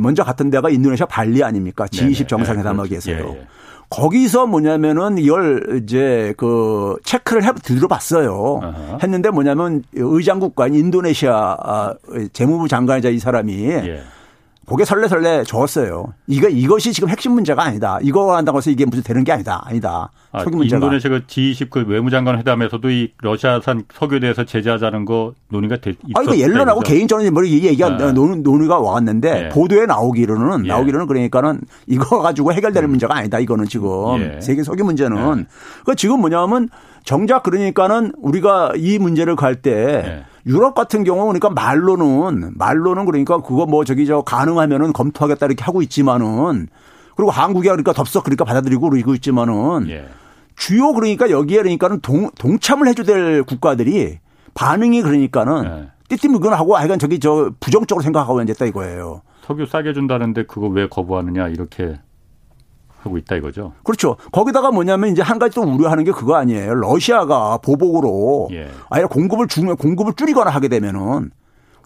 [0.00, 1.86] 먼저 갔던 데가 인도네시아 발리 아닙니까?
[1.86, 3.16] G20 정상회담하기 위해서요.
[3.34, 3.46] 예, 예.
[3.92, 8.60] 거기서 뭐냐면은 이걸 이제 그 체크를 해 들어봤어요.
[9.02, 11.94] 했는데 뭐냐면 의장국가인 인도네시아 아,
[12.32, 14.02] 재무부 장관이자 이 사람이 예.
[14.66, 16.14] 고개 설레설레 줬어요.
[16.28, 17.98] 이거 이것이 지금 핵심 문제가 아니다.
[18.00, 19.60] 이거 한다고 해서 이게 무슨 되는 게 아니다.
[19.66, 20.10] 아니다.
[20.30, 20.76] 아, 석유 문제가.
[20.76, 26.20] 인도네시아 그 G20 그 외무장관 회담에서도 이 러시아산 석유에 대해서 제재하자는 거 논의가 돼 있었다.
[26.20, 28.12] 아, 이거 옐런하고 개인적인 뭐 얘기가 네.
[28.12, 29.48] 논의가 왔는데 네.
[29.48, 30.68] 보도에 나오기로는 예.
[30.68, 32.90] 나오기로는 그러니까는 이거 가지고 해결되는 음.
[32.90, 33.40] 문제가 아니다.
[33.40, 34.40] 이거는 지금 예.
[34.40, 35.40] 세계 석유 문제는.
[35.40, 35.44] 예.
[35.84, 36.68] 그 지금 뭐냐면
[37.04, 39.72] 정작 그러니까는 우리가 이 문제를 갈때
[40.02, 40.24] 네.
[40.46, 45.82] 유럽 같은 경우 그러니까 말로는 말로는 그러니까 그거 뭐 저기 저 가능하면은 검토하겠다 이렇게 하고
[45.82, 46.68] 있지만은
[47.16, 50.08] 그리고 한국이 그러니까 덥석 그러니까 받아들이고 그러고 있지만은 예.
[50.56, 54.18] 주요 그러니까 여기에 그러니까는 동, 동참을 해줘야 될 국가들이
[54.54, 55.88] 반응이 그러니까는 예.
[56.08, 59.22] 띠띠무근 하고 하여간 저기 저 부정적으로 생각하고 앉았다 이거예요.
[59.42, 61.98] 석유 싸게 준다는데 그거 왜 거부하느냐 이렇게
[63.02, 63.72] 하고 있다 이거죠.
[63.82, 64.16] 그렇죠.
[64.30, 66.74] 거기다가 뭐냐면 이제 한 가지 또 우려하는 게 그거 아니에요.
[66.74, 68.68] 러시아가 보복으로 예.
[68.90, 71.30] 아예 공급을 줄 공급을 줄이거나 하게 되면은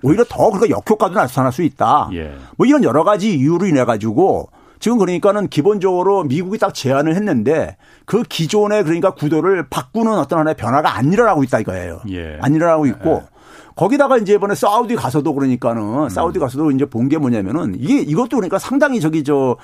[0.02, 2.10] 오히려 더 그러니까 역효과도 나타날 수 있다.
[2.12, 2.34] 예.
[2.56, 8.22] 뭐 이런 여러 가지 이유로 인해 가지고 지금 그러니까는 기본적으로 미국이 딱 제안을 했는데 그
[8.22, 12.02] 기존의 그러니까 구도를 바꾸는 어떤 하나의 변화가 안 일어나고 있다 이거예요.
[12.10, 12.38] 예.
[12.42, 13.36] 안 일어나고 있고 예.
[13.74, 16.08] 거기다가 이제 이번에 사우디 가서도 그러니까는 음.
[16.08, 19.56] 사우디 가서도 이제 본 게 뭐냐면은 이게 이것도 그러니까 상당히 저기 저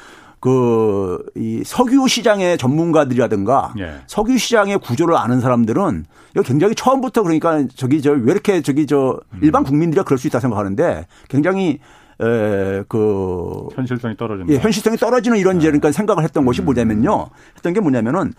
[0.42, 4.00] 그, 이 석유 시장의 전문가들이라든가 예.
[4.08, 9.20] 석유 시장의 구조를 아는 사람들은 이거 굉장히 처음부터 그러니까 저기 저 왜 이렇게 저기 저
[9.34, 9.38] 음.
[9.40, 11.78] 일반 국민들이 그럴 수 있다 생각하는데 굉장히
[12.20, 13.68] 에, 그.
[13.74, 14.52] 현실성이 떨어지는.
[14.52, 15.66] 예, 현실성이 떨어지는 이런 네.
[15.66, 16.46] 그러니까 생각을 했던 음.
[16.46, 17.28] 것이 뭐냐면요.
[17.56, 18.34] 했던 게 뭐냐면은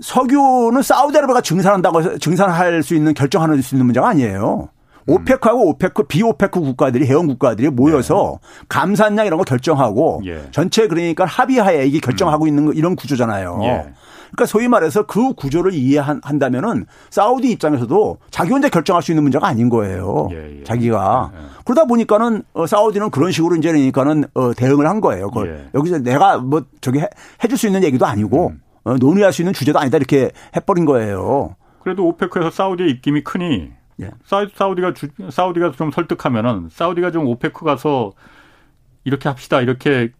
[0.00, 4.70] 석유는 사우디아라비아가 증산한다고 증산할 수 있는 결정하는 수 있는 문제가 아니에요.
[5.06, 8.66] 오페크하고 오페크, 비오페크 국가들이 회원 국가들이 모여서 네.
[8.68, 10.42] 감산량 이런 거 결정하고 예.
[10.50, 12.48] 전체 그러니까 합의하에 이게 결정하고 음.
[12.48, 13.60] 있는 이런 구조잖아요.
[13.62, 13.92] 예.
[14.26, 19.68] 그러니까 소위 말해서 그 구조를 이해한다면은 사우디 입장에서도 자기 혼자 결정할 수 있는 문제가 아닌
[19.68, 20.28] 거예요.
[20.32, 20.64] 예, 예.
[20.64, 21.42] 자기가 예, 예.
[21.64, 25.30] 그러다 보니까는 어, 사우디는 그런 식으로 이제 그러니까는 어, 대응을 한 거예요.
[25.46, 25.68] 예.
[25.74, 27.08] 여기서 내가 뭐 저기 해,
[27.44, 28.60] 해줄 수 있는 얘기도 아니고 음.
[28.84, 31.54] 어, 논의할 수 있는 주제도 아니다 이렇게 해버린 거예요.
[31.82, 34.10] 그래도 오페크에서 사우디의 입김이 크니 예.
[34.24, 38.12] 사우디가 주, 사우디가 좀 설득하면은 사우디가 좀 오페크 가서
[39.04, 40.10] 이렇게 합시다 이렇게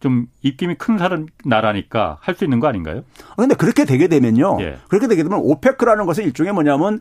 [0.00, 3.02] 좀 입김이 큰 사람 나라니까 할 수 있는 거 아닌가요?
[3.36, 4.58] 그런데 그렇게 되게 되면요.
[4.60, 4.78] 예.
[4.88, 7.00] 그렇게 되게 되면 오페크라는 것은 일종의 뭐냐면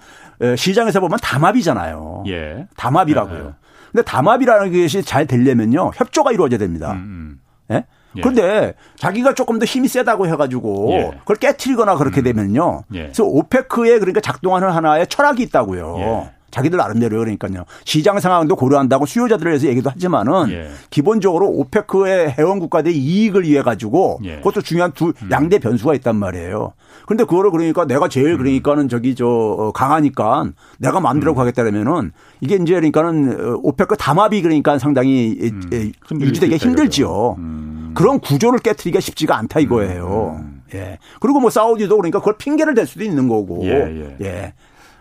[0.56, 2.26] 시장에서 보면 담합이잖아요.
[2.28, 2.68] 예.
[2.78, 3.46] 담합이라고요.
[3.48, 3.54] 예.
[3.92, 6.94] 근데 담합이라는 것이 잘 되려면요 협조가 이루어져야 됩니다.
[6.94, 7.40] 음,
[7.70, 7.76] 음.
[7.76, 7.86] 예?
[8.18, 8.22] 예.
[8.22, 11.12] 그런데 자기가 조금 더 힘이 세다고 해가지고 예.
[11.20, 12.24] 그걸 깨트리거나 그렇게 음.
[12.24, 12.84] 되면요.
[12.94, 13.04] 예.
[13.04, 15.96] 그래서 오페크에 그러니까 작동하는 하나의 철학이 있다고요.
[16.00, 16.42] 예.
[16.52, 17.64] 자기들 나름대로 그러니까요.
[17.86, 20.70] 시장 상황도 고려한다고 수요자들에 대해서 얘기도 하지만은 예.
[20.90, 24.36] 기본적으로 오페크의 회원 국가들의 이익을 위해 가지고 예.
[24.38, 25.30] 그것도 중요한 두 음.
[25.32, 26.74] 양대 변수가 있단 말이에요.
[27.06, 28.38] 그런데 그거를 그러니까 내가 제일 음.
[28.38, 31.36] 그러니까는 저기 저 어, 강하니까 내가 마음대로 음.
[31.36, 35.92] 가겠다라면은 이게 이제 그러니까는 어, 오페크 담합이 그러니까 상당히 음.
[36.20, 37.36] 유지되기 힘들지요.
[37.40, 37.81] 음.
[37.92, 37.94] 음.
[37.94, 40.38] 그런 구조를 깨뜨리기가 쉽지가 않다 이거예요.
[40.42, 40.64] 음.
[40.74, 40.98] 예.
[41.20, 43.66] 그리고 뭐 사우디도 그러니까 그걸 핑계를 댈 수도 있는 거고.
[43.66, 43.70] 예.
[43.70, 44.18] 예.
[44.26, 44.54] 예.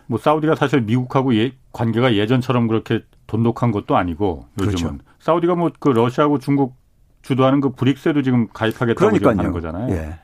[0.07, 4.98] 뭐 사우디가 사실 미국하고 예, 관계가 예전처럼 그렇게 돈독한 것도 아니고 요즘은 그렇죠.
[5.20, 6.74] 사우디가 뭐 그 러시아하고 중국
[7.22, 9.94] 주도하는 그 브릭스에도 지금 가입하겠다고 지금 하는 거잖아요.
[9.94, 10.18] 예.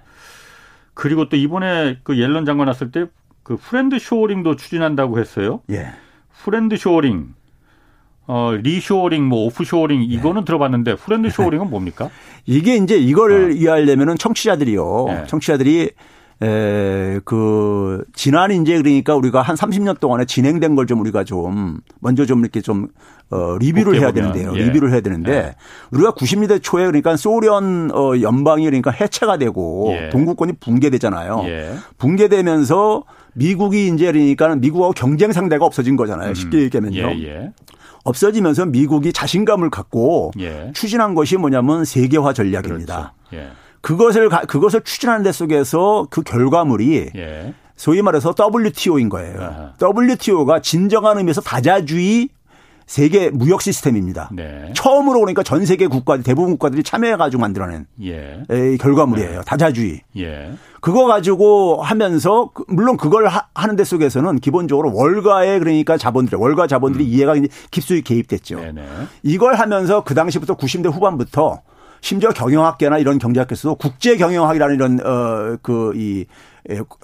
[0.94, 3.06] 그리고 또 이번에 그 옐런 장관 왔을 때
[3.46, 5.60] 그 friend-shoring도 추진한다고 했어요.
[5.70, 5.92] 예.
[6.42, 7.32] friend-shoring,
[8.26, 10.44] 어, 리쇼링, 뭐 offshoring 이거는 네.
[10.46, 12.10] 들어봤는데 friend-shoring은 뭡니까?
[12.46, 13.48] 이게 이제 이거를 어.
[13.50, 15.04] 이해하려면은 청취자들이요.
[15.08, 15.24] 네.
[15.26, 15.90] 청취자들이
[16.42, 22.26] 에, 그, 지난 이제 그러니까 우리가 한 30년 동안에 진행된 걸 좀 우리가 좀 먼저
[22.26, 22.88] 좀 이렇게 좀,
[23.30, 24.52] 어, 리뷰를 해야 되는데요.
[24.54, 24.64] 예.
[24.64, 25.54] 리뷰를 해야 되는데 예.
[25.92, 30.10] 우리가 90년대 초에 그러니까 소련 어, 연방이 그러니까 해체가 되고 예.
[30.10, 31.42] 동구권이 붕괴되잖아요.
[31.46, 31.72] 예.
[31.96, 36.34] 붕괴되면서 미국이 이제 그러니까 미국하고 경쟁 상대가 없어진 거잖아요.
[36.34, 36.62] 쉽게 음.
[36.64, 36.98] 얘기하면요.
[36.98, 37.52] 예, 예.
[38.06, 40.32] 없어지면서 미국이 자신감을 갖고
[40.72, 43.14] 추진한 것이 뭐냐면 세계화 전략입니다.
[43.28, 43.48] 그렇죠.
[43.80, 47.54] 그것을 그것을 추진하는 데 속에서 그 결과물이 예.
[47.76, 49.40] 소위 말해서 WTO인 거예요.
[49.40, 49.74] 아하.
[49.80, 52.30] WTO가 진정한 의미에서 다자주의
[52.86, 54.30] 세계 무역 시스템입니다.
[54.32, 54.72] 네.
[54.74, 58.42] 처음으로 그러니까 전 세계 국가 대부분 국가들이 참여해가지고 만들어낸 예.
[58.80, 59.30] 결과물이에요.
[59.38, 59.44] 네.
[59.44, 60.02] 다자주의.
[60.18, 60.52] 예.
[60.80, 66.68] 그거 가지고 하면서 그 물론 그걸 하 는 데 속에서는 기본적으로 월가의 그러니까 자본들 월가
[66.68, 67.08] 자본들이 음.
[67.08, 67.34] 이해가
[67.72, 68.60] 깊숙이 개입됐죠.
[68.60, 68.86] 네네.
[69.24, 71.62] 이걸 하면서 그 당시부터 90대 후반부터
[72.00, 76.24] 심지어 경영학계나 이런 경제학계에서도 국제 경영학이라는 이런 어그이 예,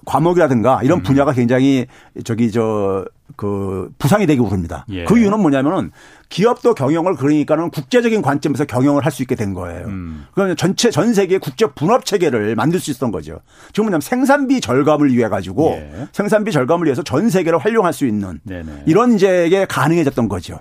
[0.05, 1.03] 과목이라든가 이런 음.
[1.03, 1.87] 분야가 굉장히
[2.25, 3.05] 저기 저
[3.37, 4.87] 그 부상이 되기 부릅니다.
[4.91, 5.05] 예.
[5.05, 5.91] 그 이유는 뭐냐면은
[6.29, 9.89] 기업도 경영을 그러니까는 국제적인 관점에서 경영을 할 수 있게 된 거예요.
[9.89, 10.25] 음.
[10.33, 13.41] 그러면 전체 전 세계 국제 분업 체계를 만들 수 있었던 거죠.
[13.75, 16.09] 지금 뭐냐면 생산비 절감을 위해 가지고 예.
[16.13, 18.85] 생산비 절감을 위해서 전 세계를 활용할 수 있는 네네.
[18.87, 20.61] 이런 이제 게 가능해졌던 거죠.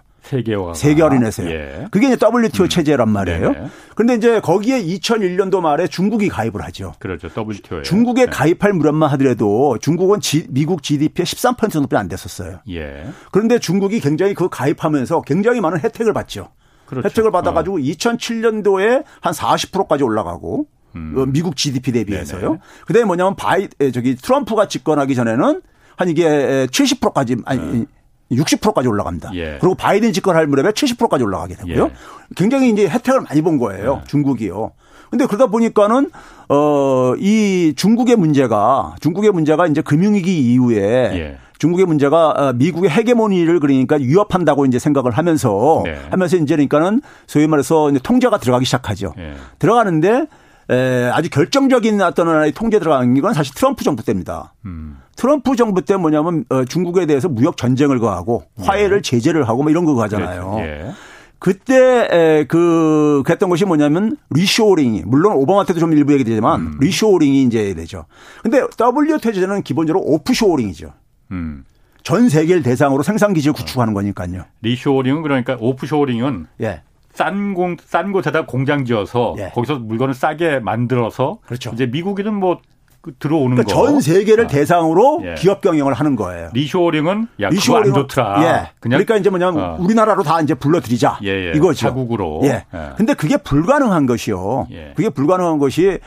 [0.73, 1.15] 세계화.
[1.15, 1.49] 인해서요.
[1.49, 1.87] 예.
[1.91, 2.69] 그게 이제 WTO 음.
[2.69, 3.51] 체제란 말이에요.
[3.51, 3.67] 네네.
[3.95, 6.93] 그런데 이제 거기에 2001년도 말에 중국이 가입을 하죠.
[6.99, 7.27] 그렇죠.
[7.35, 7.81] WTO에.
[7.83, 8.31] 중국에 네.
[8.31, 12.59] 가입할 무렵만 하더라도 중국은 지, 미국 GDP의 13% 정도밖에 안 됐었어요.
[12.69, 13.05] 예.
[13.31, 16.49] 그런데 중국이 굉장히 그 가입하면서 굉장히 많은 혜택을 받죠.
[16.85, 17.07] 그렇죠.
[17.07, 17.79] 혜택을 받아가지고 어.
[17.79, 21.13] 2007년도에 한 40%까지 올라가고 음.
[21.17, 22.59] 어, 미국 GDP 대비해서요.
[22.85, 25.61] 그다음에 뭐냐면 바이 저기 트럼프가 집권하기 전에는
[25.95, 27.85] 한 이게 70%까지 아니 네.
[28.31, 29.31] 60%까지 올라갑니다.
[29.35, 29.57] 예.
[29.59, 31.85] 그리고 바이든 집권할 무렵에 70%까지 올라가게 되고요.
[31.85, 31.91] 예.
[32.35, 33.99] 굉장히 이제 혜택을 많이 본 거예요.
[34.01, 34.07] 예.
[34.07, 34.71] 중국이요.
[35.09, 36.09] 근데 그러다 보니까는
[36.47, 41.37] 어 이 중국의 문제가 중국의 문제가 이제 금융위기 이후에 예.
[41.59, 45.95] 중국의 문제가 어, 미국의 헤게모니를 그러니까 위협한다고 이제 생각을 하면서 네.
[46.09, 49.13] 하면서 이제 그러니까는 소위 말해서 통제가 들어가기 시작하죠.
[49.19, 49.33] 예.
[49.59, 50.25] 들어가는데
[50.71, 54.53] 에, 아주 결정적인 어떤 하나의 통제 들어간 건 사실 트럼프 정부 때입니다.
[54.65, 54.97] 음.
[55.17, 59.01] 트럼프 정부 때 뭐냐면 어, 중국에 대해서 무역 전쟁을 거하고 화해를 네.
[59.01, 60.55] 제재를 하고 뭐 이런 거 하잖아요.
[60.60, 60.91] 예.
[61.39, 66.77] 그때 에, 그 그랬던 것이 뭐냐면 reshoring이 물론 오바마 때도 좀 일부 얘기되지만 음.
[66.79, 68.05] reshoring이 이제 되죠.
[68.41, 70.93] 근데 WTO 체제는 기본적으로 offshoring이죠.
[71.31, 71.65] 음.
[72.03, 74.45] 전 세계를 대상으로 생산 기지를 구축하는 거니까요.
[74.62, 76.81] 리쇼링은 그러니까 오프쇼링은 예.
[77.13, 79.50] 싼 공, 싼 곳에다 공장 지어서 예.
[79.54, 81.71] 거기서 물건을 싸게 만들어서 그렇죠.
[81.74, 83.86] 이제 미국이든 뭐그 들어오는 그러니까 거.
[83.86, 84.47] 전 세계를 아.
[84.47, 85.36] 대상으로 예.
[85.36, 86.50] 기업 경영을 하는 거예요.
[86.54, 88.43] 리쇼링은 야, 리쇼링은 안 좋더라.
[88.43, 88.47] 예.
[88.80, 89.78] 그냥 그러니까 이제 뭐냐면 어.
[89.80, 91.19] 우리나라로 다 이제 불러들이자.
[91.24, 91.52] 예, 예.
[91.56, 91.80] 이거죠.
[91.80, 92.41] 자국으로.
[92.43, 92.65] 예.
[92.74, 92.89] 예.
[92.95, 94.67] 근데 그게 불가능한 것이요.
[94.71, 94.93] 예.
[94.95, 96.00] 그게 불가능한 것이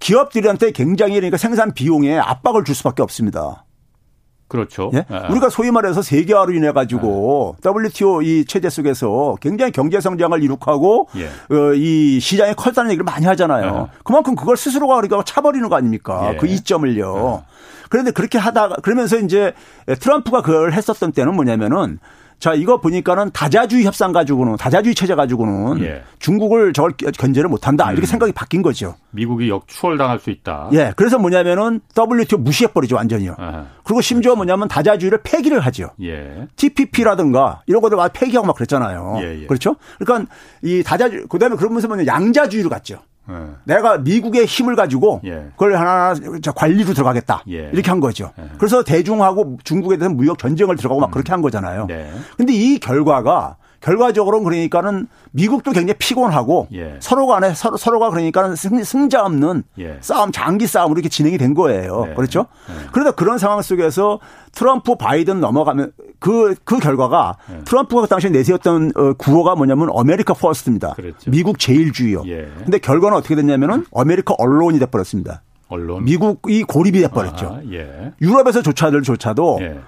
[0.00, 3.64] 기업들한테 굉장히 그러니까 생산 비용에 압박을 줄 수밖에 없습니다.
[4.52, 4.90] 그렇죠.
[4.92, 5.06] 예?
[5.08, 5.28] 네.
[5.30, 7.70] 우리가 소위 말해서 세계화로 인해 가지고 네.
[7.70, 11.24] WTO 이 체제 속에서 굉장히 경제 성장을 이룩하고 예.
[11.54, 13.72] 어, 이 시장이 컸다는 얘기를 많이 하잖아요.
[13.90, 13.98] 네.
[14.04, 16.32] 그만큼 그걸 스스로가 우리가 차버리는 거 아닙니까?
[16.34, 16.36] 예.
[16.36, 17.42] 그 이점을요.
[17.46, 17.54] 네.
[17.88, 19.54] 그런데 그렇게 하다가 그러면서 이제
[19.86, 21.98] 트럼프가 그걸 했었던 때는 뭐냐면은
[22.42, 26.02] 자, 이거 보니까는 다자주의 협상 가지고는 다자주의 체제 가지고는 예.
[26.18, 27.92] 중국을 저걸 견제를 못 한다.
[27.92, 28.06] 이렇게 음.
[28.06, 28.96] 생각이 바뀐 거죠.
[29.12, 30.68] 미국이 역추월 당할 수 있다.
[30.72, 30.92] 예.
[30.96, 33.36] 그래서 뭐냐면은 WTO 무시해 버리죠, 완전히요.
[33.38, 33.66] 아하.
[33.84, 34.38] 그리고 심지어 그렇죠.
[34.38, 35.90] 뭐냐면 다자주의를 폐기를 하죠.
[36.02, 36.48] 예.
[36.56, 39.18] TPP라든가 이런 것들 막 폐기하고 막 그랬잖아요.
[39.20, 39.46] 예, 예.
[39.46, 39.76] 그렇죠?
[40.00, 40.28] 그러니까
[40.62, 42.98] 이 다자주의 그다음에 그러면서 뭐냐 양자주의로 갔죠.
[43.28, 43.34] 네.
[43.64, 45.48] 내가 미국의 힘을 가지고 예.
[45.52, 46.14] 그걸 하나
[46.54, 47.70] 관리로 들어가겠다 예.
[47.72, 48.32] 이렇게 한 거죠.
[48.38, 48.44] 예.
[48.58, 51.12] 그래서 대중하고 중국에 대한 무역 전쟁을 들어가고 막 음.
[51.12, 51.86] 그렇게 한 거잖아요.
[51.86, 52.52] 그런데 네.
[52.52, 56.96] 이 결과가 결과적으로는 그러니까는 미국도 굉장히 피곤하고 예.
[57.00, 59.98] 서로 간에 서로, 서로가 그러니까는 승, 자 없는 예.
[60.00, 62.06] 싸움, 장기 싸움으로 이렇게 진행이 된 거예요.
[62.06, 62.14] 네.
[62.14, 62.46] 그렇죠?
[62.68, 62.86] 네.
[62.92, 64.20] 그러다 그런 상황 속에서
[64.52, 67.60] 트럼프 바이든 넘어가면 그, 그 결과가 네.
[67.64, 70.94] 트럼프가 그 당시에 내세웠던 어, 구호가 뭐냐면 America First입니다.
[70.94, 71.30] 그랬죠.
[71.30, 72.22] 미국 제일주의요.
[72.26, 72.48] 예.
[72.58, 75.42] 근데 결과는 어떻게 됐냐면은 America Alone이 돼버렸습니다.
[75.72, 76.04] Alone.
[76.04, 77.46] 미국이 고립이 돼버렸죠.
[77.46, 78.12] 아, 예.
[78.20, 79.80] 유럽에서조차들조차도 예.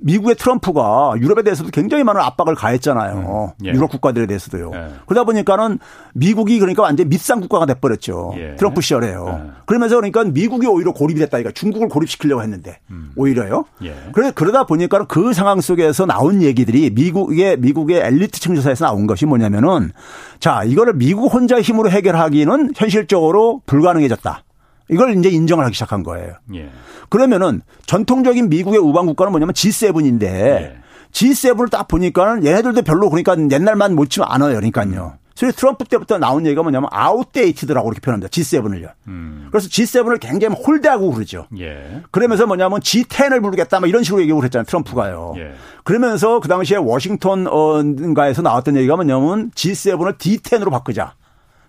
[0.00, 3.54] 미국의 트럼프가 유럽에 대해서도 굉장히 많은 압박을 가했잖아요.
[3.60, 3.70] 음, 예.
[3.70, 4.70] 유럽 국가들에 대해서도요.
[4.74, 4.88] 예.
[5.06, 5.78] 그러다 보니까는
[6.14, 8.34] 미국이 그러니까 완전 밉상 국가가 돼버렸죠.
[8.36, 8.56] 예.
[8.56, 9.26] 트럼프 시절에요.
[9.28, 9.50] 예.
[9.66, 11.38] 그러면서 그러니까 미국이 오히려 고립이 됐다.
[11.38, 13.12] 그러니까 중국을 고립시키려고 했는데 음.
[13.14, 13.64] 오히려요.
[14.12, 19.26] 그래 그러다 보니까 그 상황 속에서 나온 얘기들이 미국의 미국의 엘리트 층 조사에서 나온 것이
[19.26, 19.92] 뭐냐면은
[20.40, 24.42] 자 이거를 미국 혼자 힘으로 해결하기는 현실적으로 불가능해졌다.
[24.90, 26.34] 이걸 이제 인정을 하기 시작한 거예요.
[26.54, 26.70] 예.
[27.08, 30.78] 그러면은 전통적인 미국의 우방 국가는 뭐냐면 G7인데 예.
[31.12, 34.54] G7을 딱 보니까는 얘네들도 별로 그러니까 옛날만 못하잖아요.
[34.54, 35.18] 그러니까요.
[35.38, 38.28] 그래서 트럼프 때부터 나온 얘기가 뭐냐면 outdated라고 이렇게 표현합니다.
[38.28, 38.90] G7을요.
[39.06, 39.48] 음.
[39.52, 41.46] 그래서 G7을 굉장히 홀대하고 그러죠.
[41.58, 42.02] 예.
[42.10, 44.64] 그러면서 뭐냐면 G10을 부르겠다 막 이런 식으로 얘기를 했잖아요.
[44.64, 45.34] 트럼프가요.
[45.36, 45.52] 예.
[45.84, 51.14] 그러면서 그 당시에 워싱턴가에서 나왔던 얘기가 뭐냐면 G7을 D10으로 바꾸자.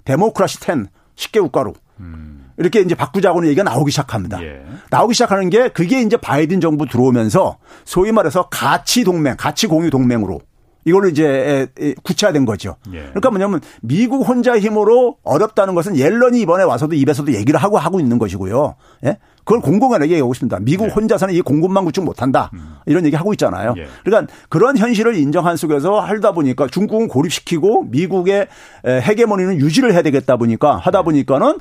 [0.03, 1.75] 데모크라시 10, 10개 국가로.
[1.99, 2.38] 음.
[2.59, 4.43] 이렇게 이제 바꾸자고는 얘기가 나오기 시작합니다.
[4.43, 4.61] 예.
[4.91, 10.41] 나오기 시작하는 게 그게 이제 바이든 정부 들어오면서 소위 말해서 가치 동맹, 가치 공유 동맹으로
[10.85, 11.67] 이걸로 이제
[12.03, 12.75] 구체화된 거죠.
[12.93, 12.99] 예.
[12.99, 18.17] 그러니까 뭐냐면 미국 혼자 힘으로 어렵다는 것은 옐런이 이번에 와서도 입에서도 얘기를 하고 하고 있는
[18.17, 18.75] 것이고요.
[19.05, 19.17] 예?
[19.45, 20.59] 그걸 공공연하게 얘기하고 있습니다.
[20.61, 20.89] 미국 예.
[20.89, 22.51] 혼자서는 이 공급망 구축 못한다.
[22.53, 22.75] 음.
[22.85, 23.73] 이런 얘기 하고 있잖아요.
[23.77, 23.87] 예.
[24.03, 28.47] 그러니까 그런 현실을 인정한 속에서 하다 보니까 중국은 고립시키고 미국의
[28.85, 31.03] 헤게모니는 유지를 해야 되겠다 보니까 하다 예.
[31.03, 31.57] 보니까는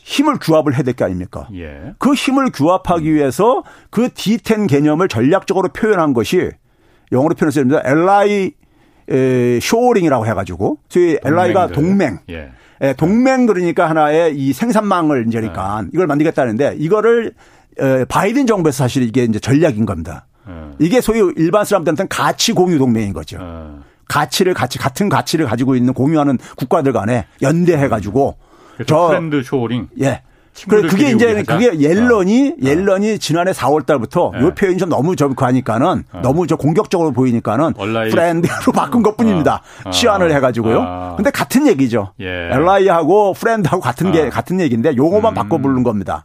[0.00, 1.48] 힘을 규합을 해야 될 게 아닙니까?
[1.54, 1.94] 예.
[1.98, 6.50] 그 힘을 규합하기 위해서 그 D10 개념을 전략적으로 표현한 것이
[7.12, 8.52] 영어로 표현해서 LI
[9.60, 12.18] 쇼링이라고 해가지고 소위 LI가 동맹.
[12.30, 12.50] 예.
[12.82, 12.92] 예.
[12.94, 15.88] 동맹 그러니까 하나의 이 생산망을 이제 그러니까 예.
[15.92, 17.32] 이걸 만들겠다는데 이거를
[18.08, 20.26] 바이든 정부에서 사실 이게 이제 전략인 겁니다.
[20.48, 20.52] 예.
[20.78, 23.38] 이게 소위 일반 사람들한테는 가치 공유 동맹인 거죠.
[23.40, 23.84] 예.
[24.06, 28.36] 가치를 같이 같은 가치를 가지고 있는 공유하는 국가들 간에 연대해 가지고
[28.86, 29.88] 저 friend-shoring.
[30.00, 30.22] 예.
[30.68, 32.54] 그래 그게 이제 그게 옐런이 어.
[32.62, 34.40] 옐런이 지난해 4월 달부터 네.
[34.40, 36.20] 요 표현이 좀 너무 좀 그하니까는 어.
[36.22, 39.62] 너무 저 공격적으로 보이니까는 friend로 바꾼 것뿐입니다.
[39.84, 39.90] 어.
[39.90, 40.80] 치환을 해 가지고요.
[40.80, 41.14] 아.
[41.16, 42.12] 근데 같은 얘기죠.
[42.20, 42.50] 예.
[42.52, 44.30] ally하고 friend하고 같은 게 아.
[44.30, 45.34] 같은 얘기인데 요거만 음.
[45.34, 46.24] 바꿔 부른 겁니다.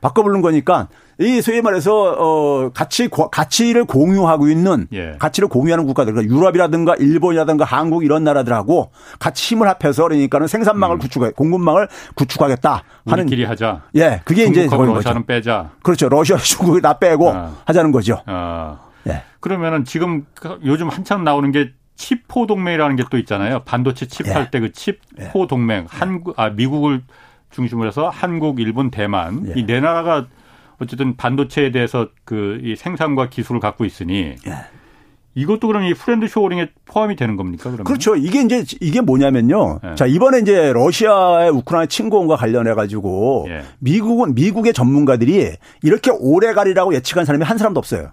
[0.00, 5.16] 바꿔 부른 거니까 이 소위 말해서 어 가치 가치를 공유하고 있는 예.
[5.18, 10.98] 가치를 공유하는 국가들 그러니까 유럽이라든가 일본이라든가 한국 이런 나라들하고 같이 힘을 합해서 그러니까는 생산망을 음.
[11.00, 13.82] 구축해 공급망을 구축하겠다 하는 길이 하자.
[13.96, 15.72] 예, 그게 이제 러시아는 빼자.
[15.82, 16.08] 그렇죠.
[16.08, 17.54] 러시아, 중국을 다 빼고 아.
[17.66, 18.22] 하자는 거죠.
[18.26, 18.78] 아.
[19.08, 19.22] 예.
[19.40, 20.24] 그러면은 지금
[20.64, 23.60] 요즘 한창 나오는 게 칩포 동맹이라는 게 또 있잖아요.
[23.64, 24.50] 반도체 칩할 예.
[24.50, 27.02] 때그 칩포 동맹 한국 아 미국을
[27.50, 29.60] 중심으로 해서 한국, 일본, 대만 예.
[29.60, 30.26] 이네 나라가
[30.80, 34.54] 어쨌든 반도체에 대해서 그 이 생산과 기술을 갖고 있으니 예.
[35.34, 37.64] 이것도 그럼 이 friend-shoring에 포함이 되는 겁니까?
[37.64, 37.84] 그러면?
[37.84, 38.16] 그렇죠.
[38.16, 39.80] 이게 이제 이게 뭐냐면요.
[39.90, 39.94] 예.
[39.94, 43.62] 자 이번에 이제 러시아의 우크라이나 침공과 관련해 가지고 예.
[43.78, 48.10] 미국은 미국의 전문가들이 이렇게 오래 가리라고 예측한 사람이 한 사람도 없어요.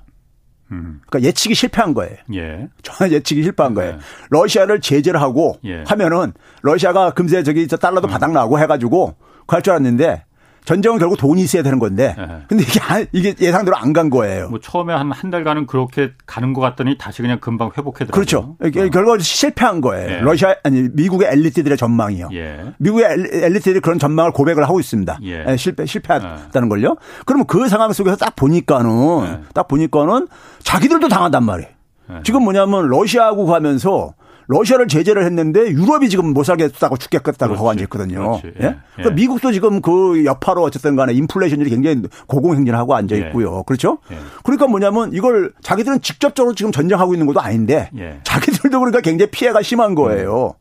[0.72, 1.00] 음.
[1.08, 2.18] 그러니까 예측이 실패한 거예요.
[2.36, 2.68] 예.
[2.84, 3.94] 전혀 예측이 실패한 거예요.
[3.94, 3.98] 예.
[4.30, 5.84] 러시아를 제재를 하고 예.
[5.88, 8.12] 하면은 러시아가 금세 저기 저 달러도 음.
[8.12, 9.16] 바닥나고 해가지고
[9.48, 10.24] 갈 줄 알았는데
[10.66, 12.14] 전쟁은 결국 돈이 있어야 되는 건데.
[12.18, 12.28] 네.
[12.50, 14.50] 근데 이게 이게 예상대로 안 간 거예요.
[14.50, 18.12] 뭐 처음에 한 한 달간은 그렇게 가는 것 같더니 다시 그냥 금방 회복해더라고요.
[18.12, 18.58] 그렇죠.
[18.62, 18.70] 어.
[18.70, 20.10] 결과적으로 실패한 거예요.
[20.12, 20.20] 예.
[20.20, 22.30] 러시아 아니 미국의 엘리트들의 전망이요.
[22.34, 22.66] 예.
[22.80, 25.20] 미국의 엘리트들이 그런 전망을 고백을 하고 있습니다.
[25.24, 25.46] 예.
[25.48, 26.98] 예 실패 실패했다는 걸요.
[27.26, 28.90] 그러면 그 상황 속에서 딱 보니까는
[29.26, 29.40] 예.
[29.54, 30.28] 딱 보니까는
[30.64, 31.72] 자기들도 당한단 말이에요.
[32.12, 32.16] 예.
[32.24, 34.14] 지금 뭐냐면 러시아하고 가면서
[34.48, 38.42] 러시아를 제재를 했는데 유럽이 지금 못 살겠다고 죽겠다고 하고 앉아있거든요.
[38.46, 38.66] 예?
[38.66, 38.76] 예?
[38.96, 43.58] 그러니까 미국도 지금 그 여파로 어쨌든 간에 인플레이션이 굉장히 고공행진하고 앉아 있고요.
[43.60, 43.64] 예.
[43.66, 44.00] 그렇죠?
[44.12, 44.18] 예.
[44.44, 48.20] 그러니까 뭐냐면 이걸 자기들은 직접적으로 지금 전쟁하고 있는 것도 아닌데 예.
[48.24, 50.54] 자기들도 그러니까 굉장히 피해가 심한 거예요.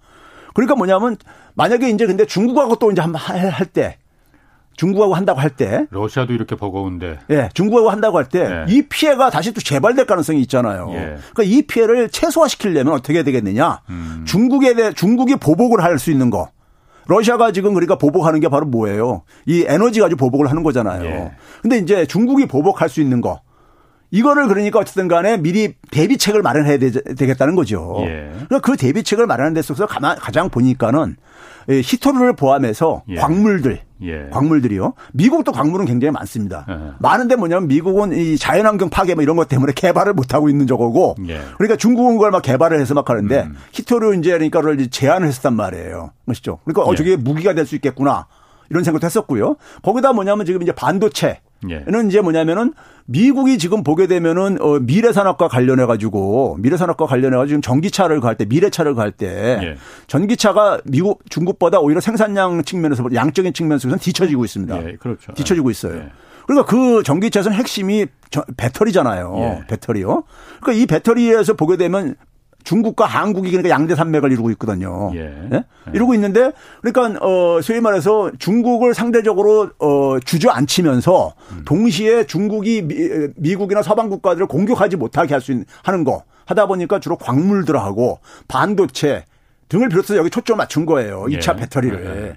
[0.54, 1.16] 그러니까 뭐냐면
[1.54, 3.98] 만약에 이제 근데 중국하고 또 이제 한번 할 때
[4.76, 8.82] 중국하고 한다고 할 때 러시아도 이렇게 버거운데 예, 중국하고 한다고 할 때이 예.
[8.88, 10.88] 피해가 다시 또 재발될 가능성이 있잖아요.
[10.92, 10.98] 예.
[11.32, 13.80] 그러니까 이 피해를 최소화시키려면 어떻게 해야 되겠느냐?
[13.88, 14.24] 음.
[14.26, 16.50] 중국에 대해 중국이 보복을 할 수 있는 거.
[17.08, 19.22] 러시아가 지금 그러니까 보복하는 게 바로 뭐예요?
[19.46, 21.04] 이 에너지 가지고 보복을 하는 거잖아요.
[21.04, 21.32] 예.
[21.62, 23.40] 근데 이제 중국이 보복할 수 있는 거.
[24.10, 26.90] 이거를 그러니까 어쨌든 간에 미리 대비책을 마련해야 되
[27.26, 27.96] 겠다는 거죠.
[28.02, 28.30] 예.
[28.46, 31.16] 그러니까 그 대비책을 마련하는 데 있어서 가장 보니까는
[31.68, 33.16] 히토르를 포함해서 예.
[33.16, 34.28] 광물들, 예.
[34.30, 34.94] 광물들이요.
[35.12, 36.64] 미국도 광물은 굉장히 많습니다.
[36.68, 36.92] 예.
[36.98, 41.16] 많은데 뭐냐면 미국은 이 자연환경 파괴 뭐 이런 것 때문에 개발을 못 하고 있는 저거고,
[41.28, 41.40] 예.
[41.56, 43.56] 그러니까 중국은 그걸 막 개발을 해서 막 하는데 음.
[43.72, 46.12] 히토르 이제 그러니까를 제한을 했었단 말이에요.
[46.24, 46.58] 그렇죠.
[46.64, 46.96] 그러니까 어 예.
[46.96, 48.26] 저게 무기가 될 수 있겠구나.
[48.70, 49.56] 이런 생각도 했었고요.
[49.82, 52.74] 거기다 뭐냐면 지금 이제 반도체 는 이제 뭐냐면은
[53.06, 58.20] 미국이 지금 보게 되면은 어 미래 산업과 관련해 가지고 미래 산업과 관련해 가지고 지금 전기차를
[58.20, 59.26] 갈 때 미래차를 갈때
[59.62, 59.76] 예.
[60.06, 64.88] 전기차가 미국 중국보다 오히려 생산량 측면에서 양적인 측면에서는 뒤처지고 있습니다.
[64.88, 65.32] 예, 그렇죠.
[65.32, 65.96] 뒤처지고 있어요.
[65.96, 66.08] 예.
[66.46, 68.06] 그러니까 그 전기차에서는 핵심이
[68.56, 69.34] 배터리잖아요.
[69.38, 69.66] 예.
[69.66, 70.24] 배터리요.
[70.60, 72.14] 그러니까 이 배터리에서 보게 되면
[72.66, 75.12] 중국과 한국이 그러니까 양대 산맥을 이루고 있거든요.
[75.14, 75.32] 예.
[75.48, 75.64] 네?
[75.94, 76.50] 이루고 있는데
[76.82, 81.62] 그러니까 어 소위 말해서 중국을 상대적으로 어 주저앉히면서 음.
[81.64, 82.82] 동시에 중국이
[83.36, 88.18] 미, 국이나 서방 국가들을 공격하지 못하게 할 수 있는 하는 거 하다 보니까 주로 광물들하고
[88.48, 89.24] 반도체
[89.68, 91.26] 등을 비롯해서 여기 초점을 맞춘 거예요.
[91.28, 91.60] 2차 예.
[91.60, 92.36] 배터리를.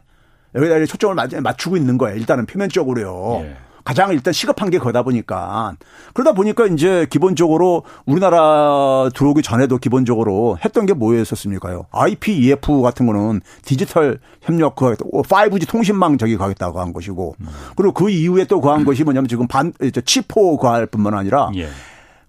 [0.54, 0.60] 예.
[0.60, 2.18] 여기다 초점을 맞추고 있는 거예요.
[2.18, 3.46] 일단은 표면적으로요.
[3.90, 4.00] 예.
[4.00, 5.74] 가장 일단 시급한 게 그러다 보니까
[6.14, 11.88] 그러다 보니까 이제 기본적으로 우리나라 들어오기 전에도 기본적으로 했던 게 뭐였었습니까요?
[11.92, 17.36] IPEF 같은 거는 디지털 협력 그 5G 통신망 저기 가겠다고 한 것이고
[17.76, 19.74] 그리고 그 이후에 또 그한 것이 뭐냐면 지금 반
[20.06, 21.68] 치포 그할 뿐만 아니라 예.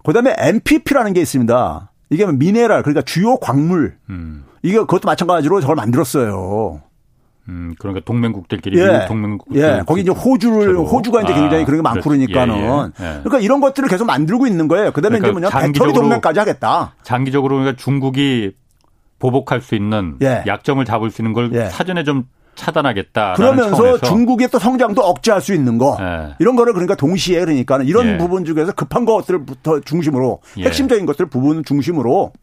[0.03, 1.91] 그다음에 MPP라는 게 있습니다.
[2.09, 4.45] 이게 미네랄 그러니까 주요 광물 음.
[4.63, 6.81] 이게 그것도 마찬가지로 저걸 만들었어요.
[7.49, 9.05] 음, 그러니까 동맹국들끼리 예.
[9.07, 9.81] 동맹국 예.
[9.85, 12.67] 거기 이제 호주를 호주가 이제 굉장히 아, 그런 게 많고 그러니까는 예, 예.
[12.67, 13.19] 예.
[13.23, 14.91] 그러니까 이런 것들을 계속 만들고 있는 거예요.
[14.91, 16.95] 그다음에 그러니까 이제 뭐냐 배터리 동맹까지 하겠다.
[17.03, 18.51] 장기적으로 그러니까 중국이
[19.19, 20.43] 보복할 수 있는 예.
[20.45, 21.65] 약점을 잡을 수 있는 걸 예.
[21.65, 22.25] 사전에 좀
[22.55, 23.33] 차단하겠다.
[23.33, 24.05] 그러면서 차원에서.
[24.05, 25.97] 중국의 또 성장도 억제할 수 있는 거
[26.37, 32.33] 이런 거를 그러니까 동시에 그러니까 이런 부분 중에서 급한 것들부터 중심으로 핵심적인 것들 부분 중심으로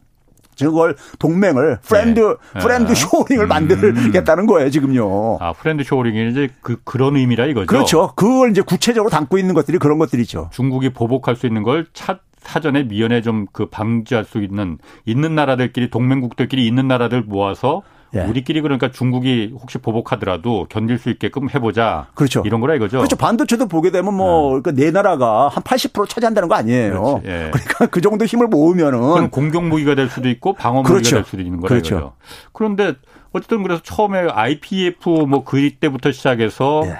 [0.65, 2.59] 그걸 동맹을 friend 네.
[2.61, 2.95] friend 아.
[2.95, 3.49] shoring을 음.
[3.49, 5.37] 만들겠다는 거예요 지금요.
[5.39, 7.67] 아 friend-shoring이 이제 그 그런 의미라 이거죠.
[7.67, 8.13] 그렇죠.
[8.15, 10.49] 그걸 이제 구체적으로 담고 있는 것들이 그런 것들이죠.
[10.51, 15.89] 중국이 보복할 수 있는 걸 차, 사전에 미연에 좀 그 방지할 수 있는 있는 나라들끼리
[15.89, 17.81] 동맹국들끼리 있는 나라들 모아서
[18.15, 18.21] 예.
[18.21, 22.07] 우리끼리 그러니까 중국이 혹시 보복하더라도 견딜 수 있게끔 해보자.
[22.15, 22.41] 그렇죠.
[22.45, 22.97] 이런 거라 이거죠.
[22.97, 23.15] 그렇죠.
[23.15, 24.61] 반도체도 보게 되면 뭐 네.
[24.61, 27.21] 그러니까 네 나라가 한 80% 차지한다는 거 아니에요.
[27.25, 27.51] 예.
[27.51, 31.15] 그러니까 그 정도 힘을 모으면은 그럼 공격 무기가 될 수도 있고 방어 무기가 그렇죠.
[31.17, 31.95] 될 수도 있는 거라 그렇죠.
[31.95, 32.13] 이거죠.
[32.51, 32.95] 그런데
[33.31, 36.97] 어쨌든 그래서 처음에 IPF 뭐 그때부터 시작해서 예.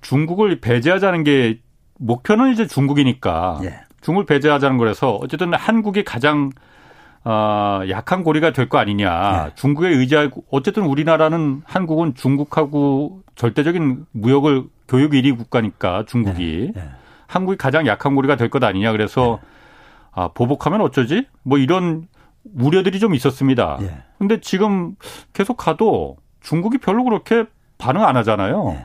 [0.00, 1.58] 중국을 배제하자는 게
[1.98, 3.80] 목표는 이제 중국이니까 예.
[4.00, 6.50] 중국을 배제하자는 거라서 어쨌든 한국이 가장
[7.28, 9.46] 어, 약한 고리가 될 거 아니냐.
[9.46, 9.52] 네.
[9.56, 16.80] 중국에 의지하고 어쨌든 우리나라는 한국은 중국하고 절대적인 무역을 교역 1위 국가니까 중국이 네.
[16.82, 16.88] 네.
[17.26, 18.92] 한국이 가장 약한 고리가 될 것 아니냐.
[18.92, 19.48] 그래서 네.
[20.12, 21.26] 아, 보복하면 어쩌지?
[21.42, 22.06] 뭐 이런
[22.56, 23.78] 우려들이 좀 있었습니다.
[23.80, 23.90] 네.
[24.18, 24.94] 근데 지금
[25.32, 27.44] 계속 가도 중국이 별로 그렇게
[27.76, 28.76] 반응 안 하잖아요.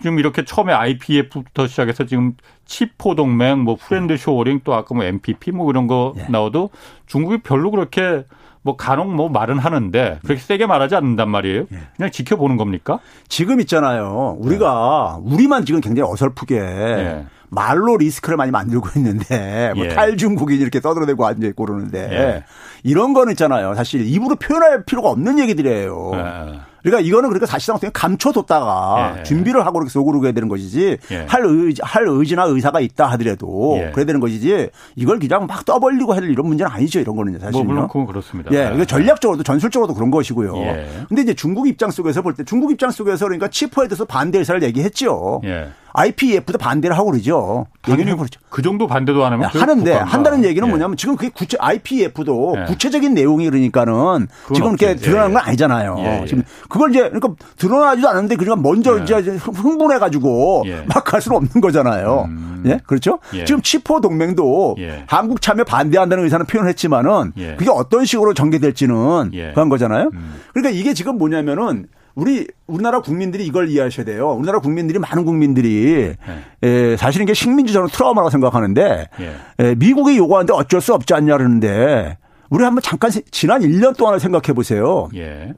[0.00, 0.02] 네.
[0.02, 2.34] 지금 이렇게 처음에 IPEF부터 시작해서 지금
[2.64, 6.26] 치포 동맹, 뭐 friend-shoring 또 아까 뭐 MSP 뭐 이런 거 예.
[6.28, 6.70] 나와도
[7.06, 8.24] 중국이 별로 그렇게
[8.62, 11.60] 뭐 간혹 뭐 말은 하는데 그렇게 세게 말하지 않는단 말이에요.
[11.72, 11.78] 예.
[11.96, 12.98] 그냥 지켜보는 겁니까?
[13.28, 14.36] 지금 있잖아요.
[14.38, 15.34] 우리가 네.
[15.34, 17.26] 우리만 지금 굉장히 어설프게 예.
[17.48, 19.88] 말로 리스크를 많이 만들고 있는데 뭐 예.
[19.88, 22.44] 탈중국인 이렇게 떠들어대고 앉아 있고 그러는데 예.
[22.84, 23.74] 이런 거는 있잖아요.
[23.74, 26.12] 사실 입으로 표현할 필요가 없는 얘기들이에요.
[26.84, 26.90] 예.
[26.90, 29.22] 그러니까 이거는 그러니까 사실상 어떻게 감춰뒀다가 예.
[29.24, 31.26] 준비를 하고 이렇게 속으로 해야 되는 것이지 예.
[31.28, 33.90] 할 의지, 할 의지나 의사가 있다 하더라도 예.
[33.92, 37.00] 그래야 되는 것이지 이걸 그냥 막 떠벌리고 할 이런 문제는 아니죠.
[37.00, 37.52] 이런 거는 사실.
[37.52, 38.50] 뭐 물론 그건 그렇습니다.
[38.52, 38.72] 예.
[38.74, 40.56] 이게 전략적으로도 전술적으로도 그런 것이고요.
[40.58, 40.88] 예.
[41.08, 44.62] 근데 이제 중국 입장 속에서 볼 때 중국 입장 속에서 그러니까 치포에 대해서 반대 의사를
[44.62, 45.40] 얘기했죠.
[45.98, 46.02] 예.
[46.02, 47.66] IPEF도 반대를 하고 그러죠.
[47.88, 48.40] 얘기는 그렇죠.
[48.50, 50.70] 그 정도 반대도 안 하면 하는데 한다는 얘기는 예.
[50.70, 52.64] 뭐냐면 지금 그게 구체 IPEF도 예.
[52.64, 55.96] 구체적인 내용이 그러니까는 지금 이렇게 드러나는 건 아니잖아요.
[55.98, 56.26] 예, 예.
[56.26, 59.02] 지금 그걸 이제 그러니까 드러나지도 않는데 그러니까 먼저 예.
[59.02, 60.84] 이제 흥분해 가지고 예.
[60.86, 62.26] 막갈 수는 없는 거잖아요.
[62.28, 62.62] 음.
[62.66, 63.18] 예, 그렇죠.
[63.30, 64.76] 지금 치포 동맹도
[65.06, 70.10] 한국 참여 반대한다는 의사는 표현했지만은 그게 어떤 식으로 전개될지는 그런 거잖아요.
[70.12, 70.34] 음.
[70.52, 74.30] 그러니까 이게 지금 뭐냐면은 우리 우리나라 국민들이 이걸 이해하셔야 돼요.
[74.32, 76.14] 우리나라 국민들이 많은 국민들이
[76.62, 76.68] 네.
[76.68, 79.64] 에, 사실은 이게 식민지 저는 트라우마라고 생각하는데 예.
[79.64, 82.18] 에, 미국이 요구하는데 어쩔 수 없지 않냐 그러는데
[82.50, 85.08] 우리 한번 잠깐 지난 1년 동안을 생각해 보세요.
[85.14, 85.52] 예.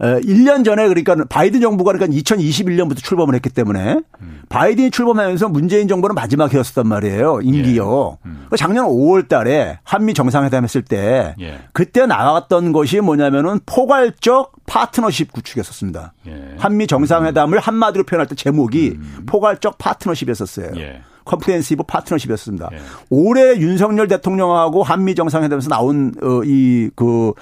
[0.00, 4.42] 1년 전에 그러니까 바이든 정부가 그러니까 2021년부터 출범을 했기 때문에 음.
[4.48, 7.40] 바이든이 출범하면서 문재인 정부는 마지막 해였었단 말이에요.
[7.42, 8.18] 임기요.
[8.24, 8.28] 예.
[8.28, 8.32] 음.
[8.32, 11.60] 그러니까 작년 5월 달에 한미 정상회담 했을 때 예.
[11.72, 16.14] 그때 나왔던 것이 뭐냐면은 포괄적 파트너십 구축이었었습니다.
[16.26, 16.54] 예.
[16.58, 19.22] 한미 정상회담을 한마디로 표현할 때 제목이 음.
[19.26, 20.72] 포괄적 파트너십이었었어요.
[20.76, 21.02] 예.
[21.24, 22.70] comprehensive 파트너십이었습니다.
[22.72, 22.78] 예.
[23.10, 27.32] 올해 윤석열 대통령하고 한미 정상회담에서 나온 어, 이그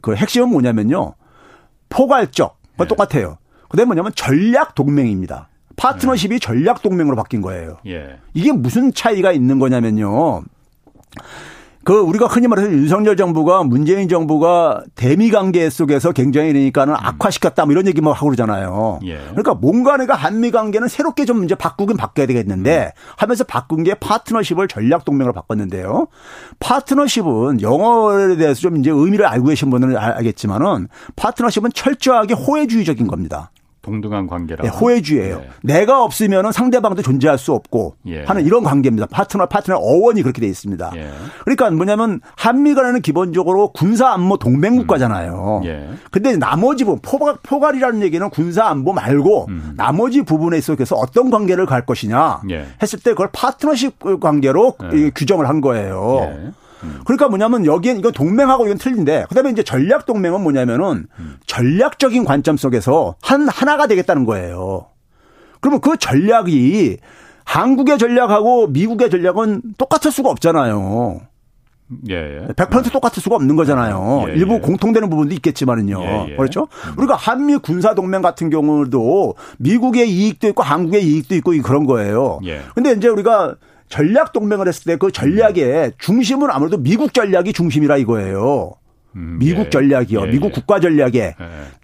[0.00, 1.14] 그 핵심은 뭐냐면요.
[1.88, 2.58] 포괄적.
[2.76, 2.88] 그 네.
[2.88, 3.38] 똑같아요.
[3.68, 5.48] 그다음에 뭐냐면 전략 동맹입니다.
[5.76, 6.38] 파트너십이 네.
[6.38, 7.78] 전략 동맹으로 바뀐 거예요.
[7.86, 8.18] 예.
[8.34, 10.42] 이게 무슨 차이가 있는 거냐면요.
[11.82, 16.98] 그 우리가 흔히 말해서 윤석열 정부가 문재인 정부가 대미 관계 속에서 굉장히 그러니까는 음.
[17.00, 19.00] 악화시켰다 뭐 이런 얘기 뭐 하고 그러잖아요.
[19.04, 19.18] 예.
[19.30, 23.12] 그러니까 뭔가 내가 한미 관계는 새롭게 좀 이제 바꾸긴 바꿔야 되겠는데 음.
[23.16, 26.08] 하면서 바꾼 게 파트너십을 전략 동맹으로 바꿨는데요.
[26.58, 33.50] 파트너십은 영어에 대해서 좀 이제 의미를 알고 계신 분은 알겠지만은 파트너십은 철저하게 호혜주의적인 겁니다.
[33.82, 34.62] 동등한 관계라.
[34.62, 35.38] 네, 호혜주예요.
[35.38, 35.48] 네.
[35.62, 38.24] 내가 없으면 상대방도 존재할 수 없고 예.
[38.24, 39.06] 하는 이런 관계입니다.
[39.06, 40.92] 파트너 파트너 어원이 그렇게 돼 있습니다.
[40.96, 41.10] 예.
[41.44, 45.62] 그러니까 뭐냐면 한미 간에는 기본적으로 군사 안보 동맹 국가잖아요.
[45.62, 45.66] 음.
[45.66, 45.88] 예.
[46.10, 49.72] 근데 나머지 부분 포괄, 포괄이라는 얘기는 군사 안보 말고 음.
[49.76, 52.66] 나머지 부분에 있어서 어떤 관계를 갈 것이냐 예.
[52.82, 55.10] 했을 때 그걸 파트너십 관계로 예.
[55.10, 56.52] 규정을 한 거예요.
[56.84, 56.88] 예.
[57.04, 61.06] 그러니까 뭐냐면 여기엔 이건 동맹하고 이건 틀린데 그다음에 이제 전략 동맹은 뭐냐면은
[61.46, 64.86] 전략적인 관점 속에서 한 하나가 되겠다는 거예요.
[65.60, 66.98] 그러면 그 전략이
[67.44, 71.20] 한국의 전략하고 미국의 전략은 똑같을 수가 없잖아요.
[72.08, 72.46] 예, 예.
[72.52, 74.26] 100% 똑같을 수가 없는 거잖아요.
[74.28, 74.36] 예, 예.
[74.36, 76.00] 일부 공통되는 부분도 있겠지만은요.
[76.00, 76.36] 예, 예.
[76.36, 76.68] 그렇죠?
[76.86, 76.98] 음.
[76.98, 82.38] 우리가 한미 군사 동맹 같은 경우도 미국의 이익도 있고 한국의 이익도 있고 그런 거예요.
[82.44, 82.60] 예.
[82.74, 83.56] 근데 이제 우리가
[83.90, 88.72] 전략 동맹을 했을 때 그 전략의 중심은 아무래도 미국 전략이 중심이라 이거예요.
[89.16, 89.70] 음, 미국 예.
[89.70, 90.20] 전략이요.
[90.22, 90.50] 예, 미국 예.
[90.52, 91.34] 국가 전략에 예.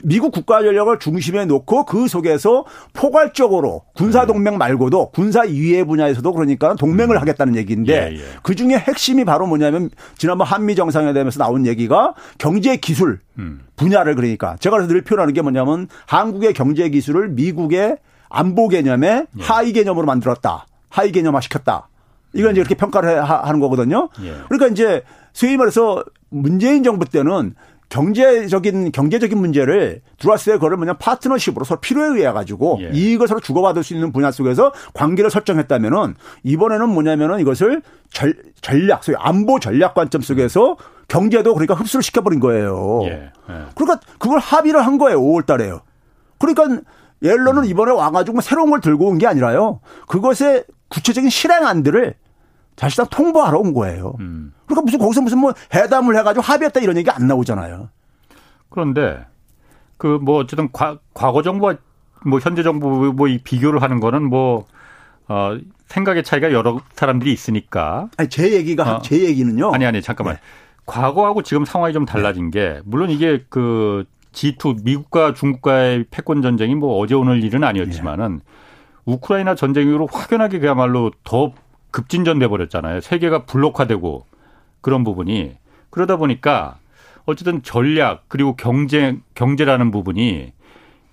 [0.04, 6.74] 미국 국가 전략을 중심에 놓고 그 속에서 포괄적으로 군사 동맹 말고도 군사 이해 분야에서도 그러니까
[6.74, 7.20] 동맹을 음.
[7.20, 8.22] 하겠다는 얘기인데 예, 예.
[8.42, 13.62] 그 중에 핵심이 바로 뭐냐면 지난번 한미 정상회담에서 나온 얘기가 경제 기술 음.
[13.74, 17.96] 분야를 그러니까 제가 늘 표현하는 게 뭐냐면 한국의 경제 기술을 미국의
[18.28, 20.66] 안보 개념의 하위 개념으로 만들었다.
[20.90, 21.88] 하위 개념화 시켰다.
[22.32, 24.08] 이건 이제 이렇게 평가를 하는 거거든요.
[24.22, 24.34] 예.
[24.48, 25.02] 그러니까 이제
[25.32, 27.54] 소위 말해서 문재인 정부 때는
[27.88, 32.90] 경제적인 경제적인 문제를 들어왔을 때 그걸 뭐냐 파트너십으로 서로 필요에 의해 가지고 예.
[32.92, 39.16] 이익을 서로 주고받을 수 있는 분야 속에서 관계를 설정했다면은 이번에는 뭐냐면은 이것을 절, 전략 소위
[39.20, 40.76] 안보 전략 관점 속에서
[41.08, 43.02] 경제도 그러니까 흡수를 시켜버린 거예요.
[43.04, 43.30] 예.
[43.50, 43.64] 예.
[43.76, 45.80] 그러니까 그걸 합의를 한 거예요 5월달에요.
[46.38, 46.82] 그러니까
[47.22, 49.80] 옐런은 이번에 와가지고 뭐 새로운 걸 들고 온 게 아니라요.
[50.08, 52.14] 그것의 구체적인 실행안들을
[52.76, 54.16] 사실상 통보하러 온 거예요.
[54.20, 54.52] 음.
[54.66, 57.88] 그러니까 무슨 거기서 무슨 뭐 회담을 해가지고 합의했다 이런 얘기 안 나오잖아요.
[58.70, 59.24] 그런데
[59.96, 61.76] 그 뭐 어쨌든 과, 과거 정부와
[62.26, 64.66] 뭐 현재 정부 뭐 이 비교를 하는 거는 뭐
[65.28, 65.56] 어,
[65.86, 68.08] 생각의 차이가 여러 사람들이 있으니까.
[68.16, 69.02] 아니, 제 얘기가, 어.
[69.02, 69.72] 제 얘기는요.
[69.72, 70.36] 아니, 아니, 잠깐만.
[70.36, 70.40] 네.
[70.84, 72.60] 과거하고 지금 상황이 좀 달라진 네.
[72.74, 78.44] 게, 물론 이게 그 G2, 미국과 중국과의 패권 전쟁이 뭐 어제 오늘 일은 아니었지만은, 네.
[79.06, 81.52] 우크라이나 전쟁 이후로 확연하게 그야말로 더
[81.92, 83.00] 급진전돼 버렸잖아요.
[83.00, 84.26] 세계가 블록화되고
[84.82, 85.56] 그런 부분이
[85.90, 86.78] 그러다 보니까
[87.24, 90.52] 어쨌든 전략 그리고 경제 경제라는 부분이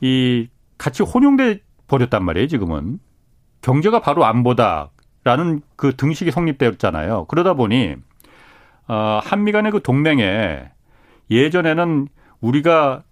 [0.02, 2.48] 이 같이 혼용돼 버렸단 말이에요.
[2.48, 3.00] 지금은
[3.62, 7.26] 경제가 바로 안보다라는 그 등식이 성립되었잖아요.
[7.26, 7.96] 그러다 보니
[8.88, 10.70] 어, 한미 간의 그 동맹에
[11.32, 12.08] 예전에는
[12.42, 13.04] 우리가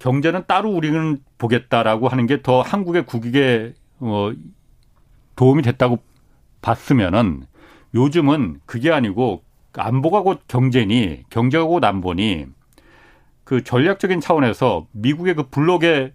[0.00, 4.32] 경제는 따로 우리는 보겠다라고 하는 게 더 한국의 국익에 어,
[5.36, 5.98] 도움이 됐다고
[6.60, 7.44] 봤으면은
[7.94, 9.42] 요즘은 그게 아니고
[9.76, 12.46] 안보가 곧 경제니 경제가 곧 안보니
[13.44, 16.12] 그 전략적인 차원에서 미국의 그 블록에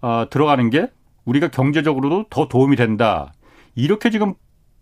[0.00, 0.90] 어, 들어가는 게
[1.24, 3.32] 우리가 경제적으로도 더 도움이 된다.
[3.74, 4.34] 이렇게 지금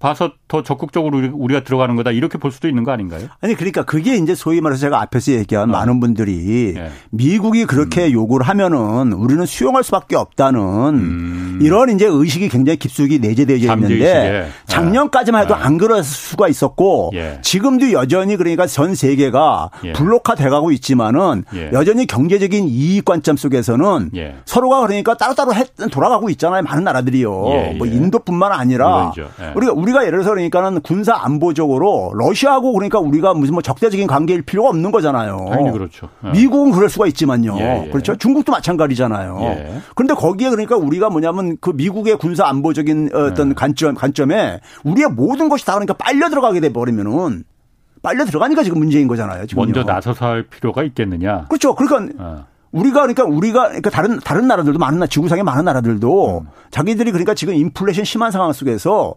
[0.03, 3.29] 봐서 더 적극적으로 우리가 들어가는 거다 이렇게 볼 수도 있는 거 아닌가요?
[3.41, 5.73] 아니 그러니까 그게 이제 소위 말해서 제가 앞에서 얘기한 어.
[5.73, 6.91] 많은 분들이 네.
[7.11, 8.13] 미국이 그렇게 음.
[8.13, 11.59] 요구를 하면은 우리는 수용할 수밖에 없다는 음.
[11.63, 15.63] 이런 이제 의식이 굉장히 깊숙이 내재되어 있는데 작년까지만 해도 네.
[15.63, 17.39] 안 그럴 수가 있었고 예.
[17.43, 19.93] 지금도 여전히 그러니까 전 세계가 예.
[19.93, 21.71] 블록화 돼가고 있지만은 예.
[21.73, 24.35] 여전히 경제적인 이익 관점 속에서는 예.
[24.47, 25.53] 서로가 그러니까 따로따로
[25.93, 27.47] 돌아가고 있잖아요 많은 나라들이요.
[27.51, 29.13] 예, 뭐 인도뿐만 아니라
[29.55, 34.43] 우리가 우리 우리가 예를 들어서 그러니까는 군사 안보적으로 러시아하고 그러니까 우리가 무슨 뭐 적대적인 관계일
[34.43, 35.47] 필요가 없는 거잖아요.
[35.51, 36.09] 당연히 그렇죠.
[36.25, 36.31] 예.
[36.31, 37.57] 미국은 그럴 수가 있지만요.
[37.59, 37.91] 예, 예.
[37.91, 38.17] 그렇죠.
[38.17, 39.39] 중국도 마찬가지잖아요.
[39.43, 39.81] 예.
[39.95, 43.55] 그런데 거기에 그러니까 우리가 뭐냐면 그 미국의 군사 안보적인 어떤 예.
[43.55, 47.45] 관점 관점에 우리의 모든 것이 다 그러니까 빨려 들어가게 돼 버리면은
[48.03, 49.47] 빨려 들어가니까 지금 문제인 거잖아요.
[49.47, 51.45] 지금 먼저 나서서 할 필요가 있겠느냐.
[51.49, 51.75] 그렇죠.
[51.75, 52.52] 그러니까 어.
[52.73, 56.47] 우리가 그러니까 우리가 그러니까 다른 다른 나라들도 많은 나 지구상의 많은 나라들도 음.
[56.71, 59.15] 자기들이 그러니까 지금 인플레이션 심한 상황 속에서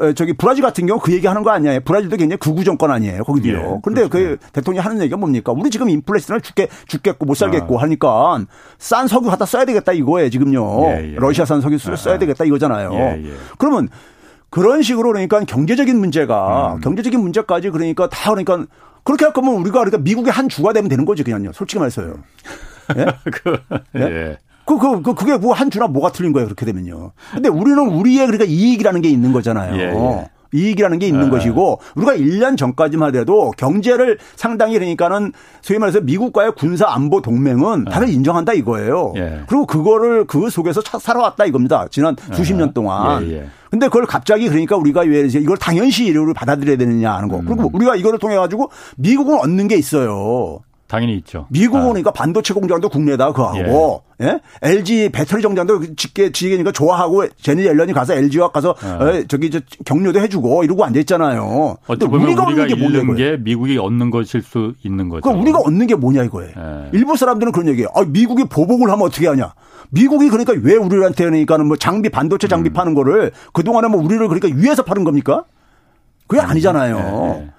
[0.00, 1.80] 어, 저기 브라질 같은 경우 그 얘기 하는 거 아니에요.
[1.84, 3.22] 브라질도 굉장히 극우 정권 아니에요.
[3.22, 3.56] 거기도요.
[3.56, 4.10] 예, 그런데 그렇죠.
[4.10, 5.52] 그 대통령이 하는 얘기가 뭡니까?
[5.52, 7.82] 우리 지금 인플레이션을 죽게 죽겠고 못 살겠고 아.
[7.82, 8.44] 하니까
[8.78, 10.28] 싼 석유 갖다 써야 되겠다 이거예요.
[10.28, 10.86] 지금요.
[10.86, 11.14] 예, 예.
[11.16, 12.18] 러시아산 석유 써야 아.
[12.18, 12.90] 되겠다 이거잖아요.
[12.92, 13.32] 예, 예.
[13.58, 13.88] 그러면
[14.50, 16.80] 그런 식으로 그러니까 경제적인 문제가 음.
[16.80, 18.66] 경제적인 문제까지 그러니까 다 그러니까
[19.04, 21.52] 그렇게 할 거면 우리가 그러니까 미국의 한 주가 되면 되는 거죠, 그냥요.
[21.52, 22.14] 솔직히 말해서요.
[22.96, 23.06] 예?
[23.30, 23.58] 그,
[23.96, 24.00] 예?
[24.02, 24.36] 예.
[24.64, 27.12] 그, 그, 그, 그게 뭐 한 주나 뭐가 틀린 거예요, 그렇게 되면요.
[27.32, 29.76] 근데 우리는 우리의 그러니까 이익이라는 게 있는 거잖아요.
[29.76, 30.30] 예, 예.
[30.52, 31.30] 이익이라는 게 있는 네.
[31.30, 37.90] 것이고 우리가 1년 전까지만 하더라도 경제를 상당히 그러니까는 소위 말해서 미국과의 군사 안보 동맹은 네.
[37.90, 39.12] 다들 인정한다 이거예요.
[39.16, 39.40] 예.
[39.48, 41.86] 그리고 그거를 그 속에서 살아왔다 이겁니다.
[41.90, 43.24] 지난 수십 년 동안.
[43.28, 43.46] 예, 예.
[43.70, 47.40] 근데 그걸 갑자기 그러니까 우리가 왜 이걸 당연시 이를 받아들여야 되느냐 하는 거.
[47.44, 47.74] 그리고 음.
[47.74, 50.60] 우리가 이거를 통해 가지고 미국은 얻는 게 있어요.
[50.88, 51.46] 당연히 있죠.
[51.50, 51.88] 미국은 아.
[51.88, 54.26] 그러니까 반도체 공장도 국내다 그하고 예.
[54.26, 54.40] 예?
[54.62, 59.24] LG 배터리 정장도 짓게 지게니까 좋아하고 제니 앨런이 가서 LG와 가서 예.
[59.26, 61.76] 저기 저 격려도 해주고 이러고 앉아 있잖아요.
[61.86, 65.22] 어떻게 보면 우리가, 우리가 얻는 게 뭐냐 게 미국이 얻는 것일 수 있는 거죠.
[65.22, 66.52] 그러니까 우리가 얻는 게 뭐냐 이거예요.
[66.56, 66.88] 예.
[66.92, 67.88] 일부 사람들은 그런 얘기예요.
[67.94, 69.52] 아, 미국이 보복을 하면 어떻게 하냐.
[69.90, 72.72] 미국이 그러니까 왜 우리한테 그러니까는 뭐 장비 반도체 장비 음.
[72.72, 75.44] 파는 거를 그 동안에 뭐 우리를 그러니까 위에서 파는 겁니까?
[76.26, 76.46] 그게 음.
[76.48, 76.96] 아니잖아요.
[76.96, 77.50] 네.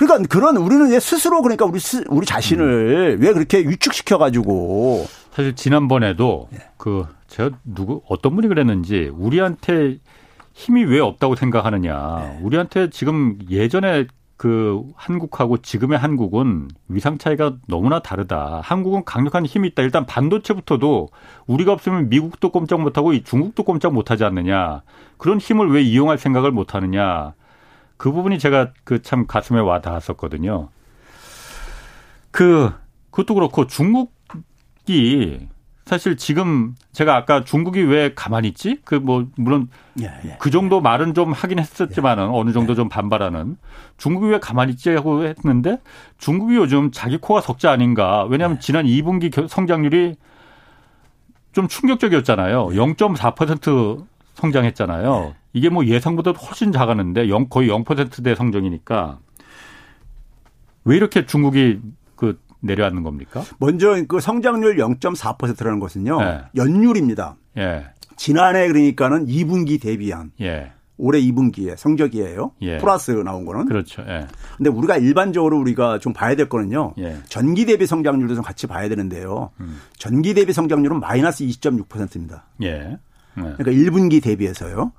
[0.00, 3.22] 그러니까 그런 우리는 스스로 그러니까 우리 스, 우리 자신을 음.
[3.22, 6.58] 왜 그렇게 위축시켜 가지고 사실 지난번에도 네.
[6.78, 9.98] 그 제가 누구 어떤 분이 그랬는지 우리한테
[10.54, 12.16] 힘이 왜 없다고 생각하느냐.
[12.18, 12.38] 네.
[12.42, 14.06] 우리한테 지금 예전에
[14.38, 18.62] 그 한국하고 지금의 한국은 위상 차이가 너무나 다르다.
[18.64, 19.82] 한국은 강력한 힘이 있다.
[19.82, 21.10] 일단 반도체부터도
[21.46, 24.80] 우리가 없으면 미국도 꼼짝 못하고 중국도 꼼짝 못하지 않느냐.
[25.18, 27.34] 그런 힘을 왜 이용할 생각을 못하느냐.
[28.00, 30.70] 그 부분이 제가 그 참 가슴에 와 닿았었거든요.
[32.30, 32.72] 그
[33.10, 35.48] 그것도 그렇고 중국이
[35.84, 38.80] 사실 지금 제가 아까 중국이 왜 가만히 있지?
[38.86, 39.68] 그 뭐 물론
[40.00, 43.58] 예, 예, 그 정도 말은 좀 하긴 했었지만은 예, 어느 정도 좀 반발하는
[43.98, 45.78] 중국이 왜 가만히 있지 하고 했는데
[46.16, 48.24] 중국이 요즘 자기 코가 석자 아닌가?
[48.30, 48.60] 왜냐하면 예.
[48.60, 50.14] 지난 2분기 성장률이
[51.52, 52.68] 좀 충격적이었잖아요.
[52.68, 54.06] 0.4%
[54.40, 55.34] 성장했잖아요.
[55.52, 59.18] 이게 뭐 예상보다 훨씬 작았는데 거의 0%대 성장이니까
[60.84, 61.80] 왜 이렇게 중국이
[62.16, 63.42] 그 내려앉는 겁니까?
[63.58, 66.20] 먼저 그 성장률 0.4%라는 것은요.
[66.20, 66.40] 네.
[66.56, 67.36] 연율입니다.
[67.58, 67.86] 예.
[68.16, 70.72] 지난해 그러니까는 2분기 대비한 예.
[70.98, 72.52] 올해 2분기에 성적이에요.
[72.60, 72.76] 예.
[72.76, 73.64] 플러스 나온 거는.
[73.64, 74.02] 그렇죠.
[74.06, 74.26] 예.
[74.58, 76.94] 근데 우리가 일반적으로 우리가 좀 봐야 될 거는요.
[76.98, 77.16] 예.
[77.28, 79.50] 전기 대비 성장률도 좀 같이 봐야 되는데요.
[79.60, 79.80] 음.
[79.96, 82.44] 전기 대비 성장률은 마이너스 20.6%입니다.
[82.62, 82.98] 예.
[83.42, 83.54] 네.
[83.56, 84.92] 그러니까 1분기 대비해서요.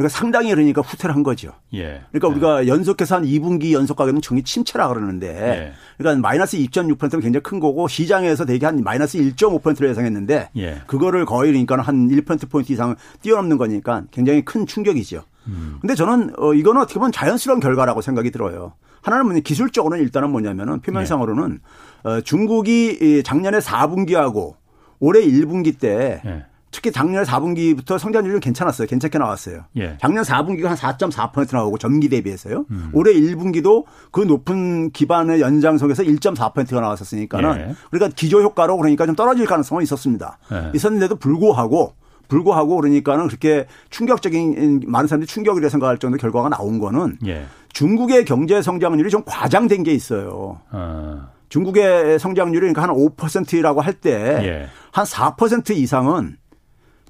[0.00, 1.52] 그러니까 상당히 그러니까 후퇴를 한 거죠.
[1.74, 2.02] 예.
[2.10, 2.32] 그러니까 예.
[2.32, 5.72] 우리가 연속해서 한 2분기 연속 가격은 정리 침체라 그러는데 예.
[5.98, 10.82] 그러니까 마이너스 2.6%는 굉장히 큰 거고 시장에서 대개 한 마이너스 1.5%를 예상했는데 예.
[10.86, 15.22] 그거를 거의 그러니까 한 1%포인트 이상 뛰어넘는 거니까 굉장히 큰 충격이죠.
[15.48, 15.76] 음.
[15.80, 18.72] 근데 저는 어 이거는 어떻게 보면 자연스러운 결과라고 생각이 들어요.
[19.02, 21.58] 하나는 뭐냐 기술적으로는 일단은 뭐냐면은 표면상으로는
[22.06, 22.08] 예.
[22.08, 24.54] 어 중국이 작년에 4분기하고
[24.98, 26.44] 올해 1분기 때 예.
[26.72, 28.86] 특히 작년 4분기부터 성장률은 괜찮았어요.
[28.86, 29.64] 괜찮게 나왔어요.
[29.76, 29.96] 예.
[30.00, 32.64] 작년 4분기가 한 4.4% 나오고 전기 대비해서요.
[32.70, 32.90] 음.
[32.92, 37.74] 올해 1분기도 그 높은 기반의 연장성에서 1.4%가 나왔었으니까는 예.
[37.90, 40.38] 그러니까 기조 효과로 그러니까 좀 떨어질 가능성은 있었습니다.
[40.52, 40.70] 예.
[40.74, 41.94] 있었는데도 불구하고
[42.28, 47.44] 불구하고 그러니까는 그렇게 충격적인 많은 사람들이 충격이라 생각할 정도 결과가 나온 거는 예.
[47.72, 50.60] 중국의 경제 성장률이 좀 과장된 게 있어요.
[50.70, 51.28] 어.
[51.48, 56.36] 중국의 성장률이 그러니까 한 5%라고 할 때 한 4% 이상은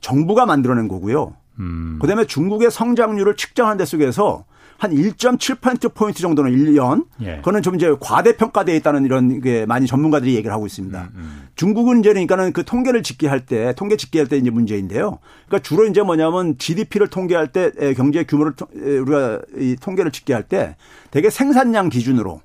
[0.00, 1.34] 정부가 만들어낸 거고요.
[1.58, 1.98] 음.
[2.00, 4.44] 그다음에 중국의 성장률을 측정하는 데 속에서
[4.80, 7.04] 한 1.7%포인트 정도는 1년.
[7.20, 7.36] 예.
[7.36, 10.98] 그거는 좀 이제 과대평가되어 있다는 이런 게 많이 전문가들이 얘기를 하고 있습니다.
[10.98, 11.48] 음, 음.
[11.54, 15.18] 중국은 이제 그러니까는 그 통계를 집계할 때, 통계 집계할 때 이제 문제인데요.
[15.46, 20.76] 그러니까 주로 이제 뭐냐면 GDP를 통계할 때 경제 규모를 우리가 이 통계를 집계할 때
[21.10, 22.40] 되게 생산량 기준으로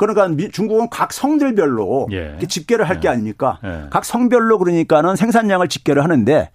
[0.00, 2.38] 그러니까 중국은 각 성들별로 예.
[2.48, 3.12] 집계를 할게 예.
[3.12, 3.58] 아닙니까?
[3.64, 3.84] 예.
[3.90, 6.50] 각 성별로 그러니까는 생산량을 집계를 하는데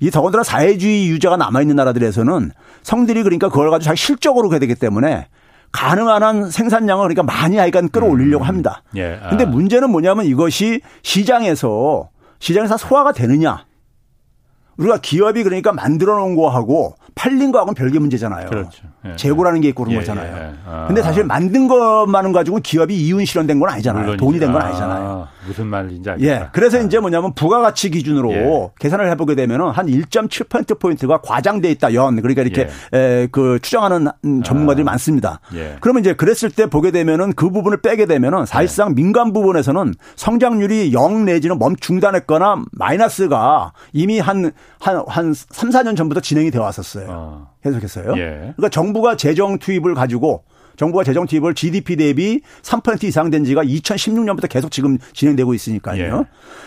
[0.00, 2.50] 이 더군다나 사회주의 유저가 남아 있는 나라들에서는
[2.82, 5.28] 성들이 그러니까 그걸 가지고 자기 실적으로 해야 되기 때문에
[5.72, 8.48] 가능한 한 생산량을 그러니까 많이 하여간 끌어올리려고 음.
[8.48, 8.82] 합니다.
[8.96, 9.18] 예.
[9.22, 9.30] 아.
[9.30, 13.64] 근데 문제는 뭐냐면 이것이 시장에서 시장에서 소화가 되느냐.
[14.80, 18.48] 우리가 기업이 그러니까 만들어 놓은 거하고 팔린 거하고는 별개 문제잖아요.
[18.48, 18.82] 그렇죠.
[19.04, 20.36] 예, 재고라는 게 있고 그런 예, 거잖아요.
[20.36, 20.52] 예, 예.
[20.66, 20.84] 아.
[20.86, 24.02] 근데 사실 만든 것만은 가지고 기업이 이윤 실현된 건 아니잖아요.
[24.02, 24.24] 물론이죠.
[24.24, 25.26] 돈이 된 건 아니잖아요.
[25.26, 26.32] 아, 무슨 말인지 알겠다.
[26.32, 26.48] 예.
[26.52, 26.80] 그래서 아.
[26.80, 28.70] 이제 뭐냐면 부가가치 기준으로 예.
[28.78, 32.98] 계산을 해보게 되면은 한1.7% 포인트가 과장돼 있다 연 그러니까 이렇게 예.
[32.98, 34.90] 에, 그 추정하는 음, 전문가들이 아.
[34.92, 35.40] 많습니다.
[35.80, 41.24] 그러면 이제 그랬을 때 보게 되면은 그 부분을 빼게 되면은 사실상 민간 부분에서는 성장률이 0
[41.24, 47.06] 내지는 멈 중단했거나 마이너스가 이미 한한 한 3, 4년 전부터 진행이 되어 왔었어요.
[47.10, 47.46] 아.
[47.62, 48.14] 계속했어요.
[48.16, 48.52] 예.
[48.56, 50.44] 그러니까 정부가 재정 투입을 가지고
[50.76, 56.02] 정부가 재정 투입을 GDP 대비 3% 이상 된 지가 2016년부터 계속 지금 진행되고 있으니까요.
[56.02, 56.24] 예.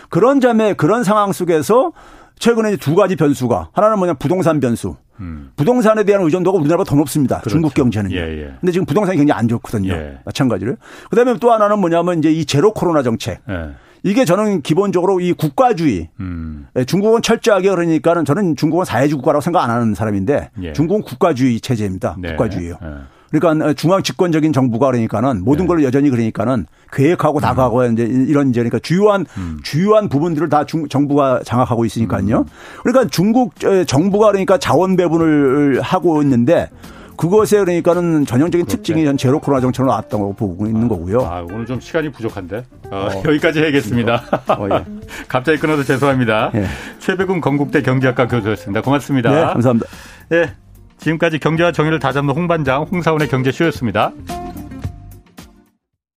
[0.08, 1.92] 그런 점에 그런 상황 속에서
[2.38, 4.96] 최근에 두 가지 변수가 하나는 뭐냐 부동산 변수.
[5.20, 5.52] 음.
[5.56, 7.38] 부동산에 대한 의존도가 우리나라보다 더 높습니다.
[7.38, 7.50] 그렇죠.
[7.50, 8.16] 중국 경제는요.
[8.16, 8.54] 예, 예.
[8.60, 9.92] 근데 지금 부동산이 굉장히 안 좋거든요.
[9.92, 10.18] 예.
[10.24, 10.74] 마찬가지로.
[11.10, 13.40] 그다음에 또 하나는 뭐냐면 이제 이 제로 코로나 정책.
[13.48, 13.70] 예.
[14.04, 16.08] 이게 저는 기본적으로 이 국가주의.
[16.20, 16.66] 음.
[16.76, 20.72] 예, 중국은 철저하게 그러니까는 저는 중국은 사회주의 국가라고 생각 안 하는 사람인데 예.
[20.74, 22.16] 중국은 국가주의 체제입니다.
[22.18, 22.30] 네.
[22.30, 22.76] 국가주의요.
[22.80, 22.88] 네.
[23.30, 25.68] 그러니까 중앙 집권적인 정부가 그러니까는 모든 네.
[25.68, 27.94] 걸 여전히 그러니까는 계획하고 나가고 음.
[27.94, 29.58] 이제 이런 이제 그러니까 주요한 음.
[29.64, 32.40] 주요한 부분들을 다 중, 정부가 장악하고 있으니까요.
[32.40, 32.44] 음.
[32.82, 33.54] 그러니까 중국
[33.86, 36.68] 정부가 그러니까 자원 배분을 하고 있는데
[37.16, 38.76] 그것에 그러니까는 전형적인 그렇게.
[38.76, 41.20] 특징이 전 제로 코로나 정책으로 나왔다고 보고 있는 거고요.
[41.20, 43.22] 아, 오늘 좀 시간이 부족한데 어, 어.
[43.24, 44.22] 여기까지 해야겠습니다.
[44.48, 44.84] 어, 예.
[45.28, 46.50] 갑자기 끊어서 죄송합니다.
[46.54, 46.66] 예.
[46.98, 48.80] 최백운 건국대 경제학과 교수였습니다.
[48.82, 49.30] 고맙습니다.
[49.30, 49.86] 네, 감사합니다.
[50.28, 50.52] 네,
[50.98, 54.12] 지금까지 경제와 정의를 다잡는 홍반장 홍사원의 경제쇼였습니다.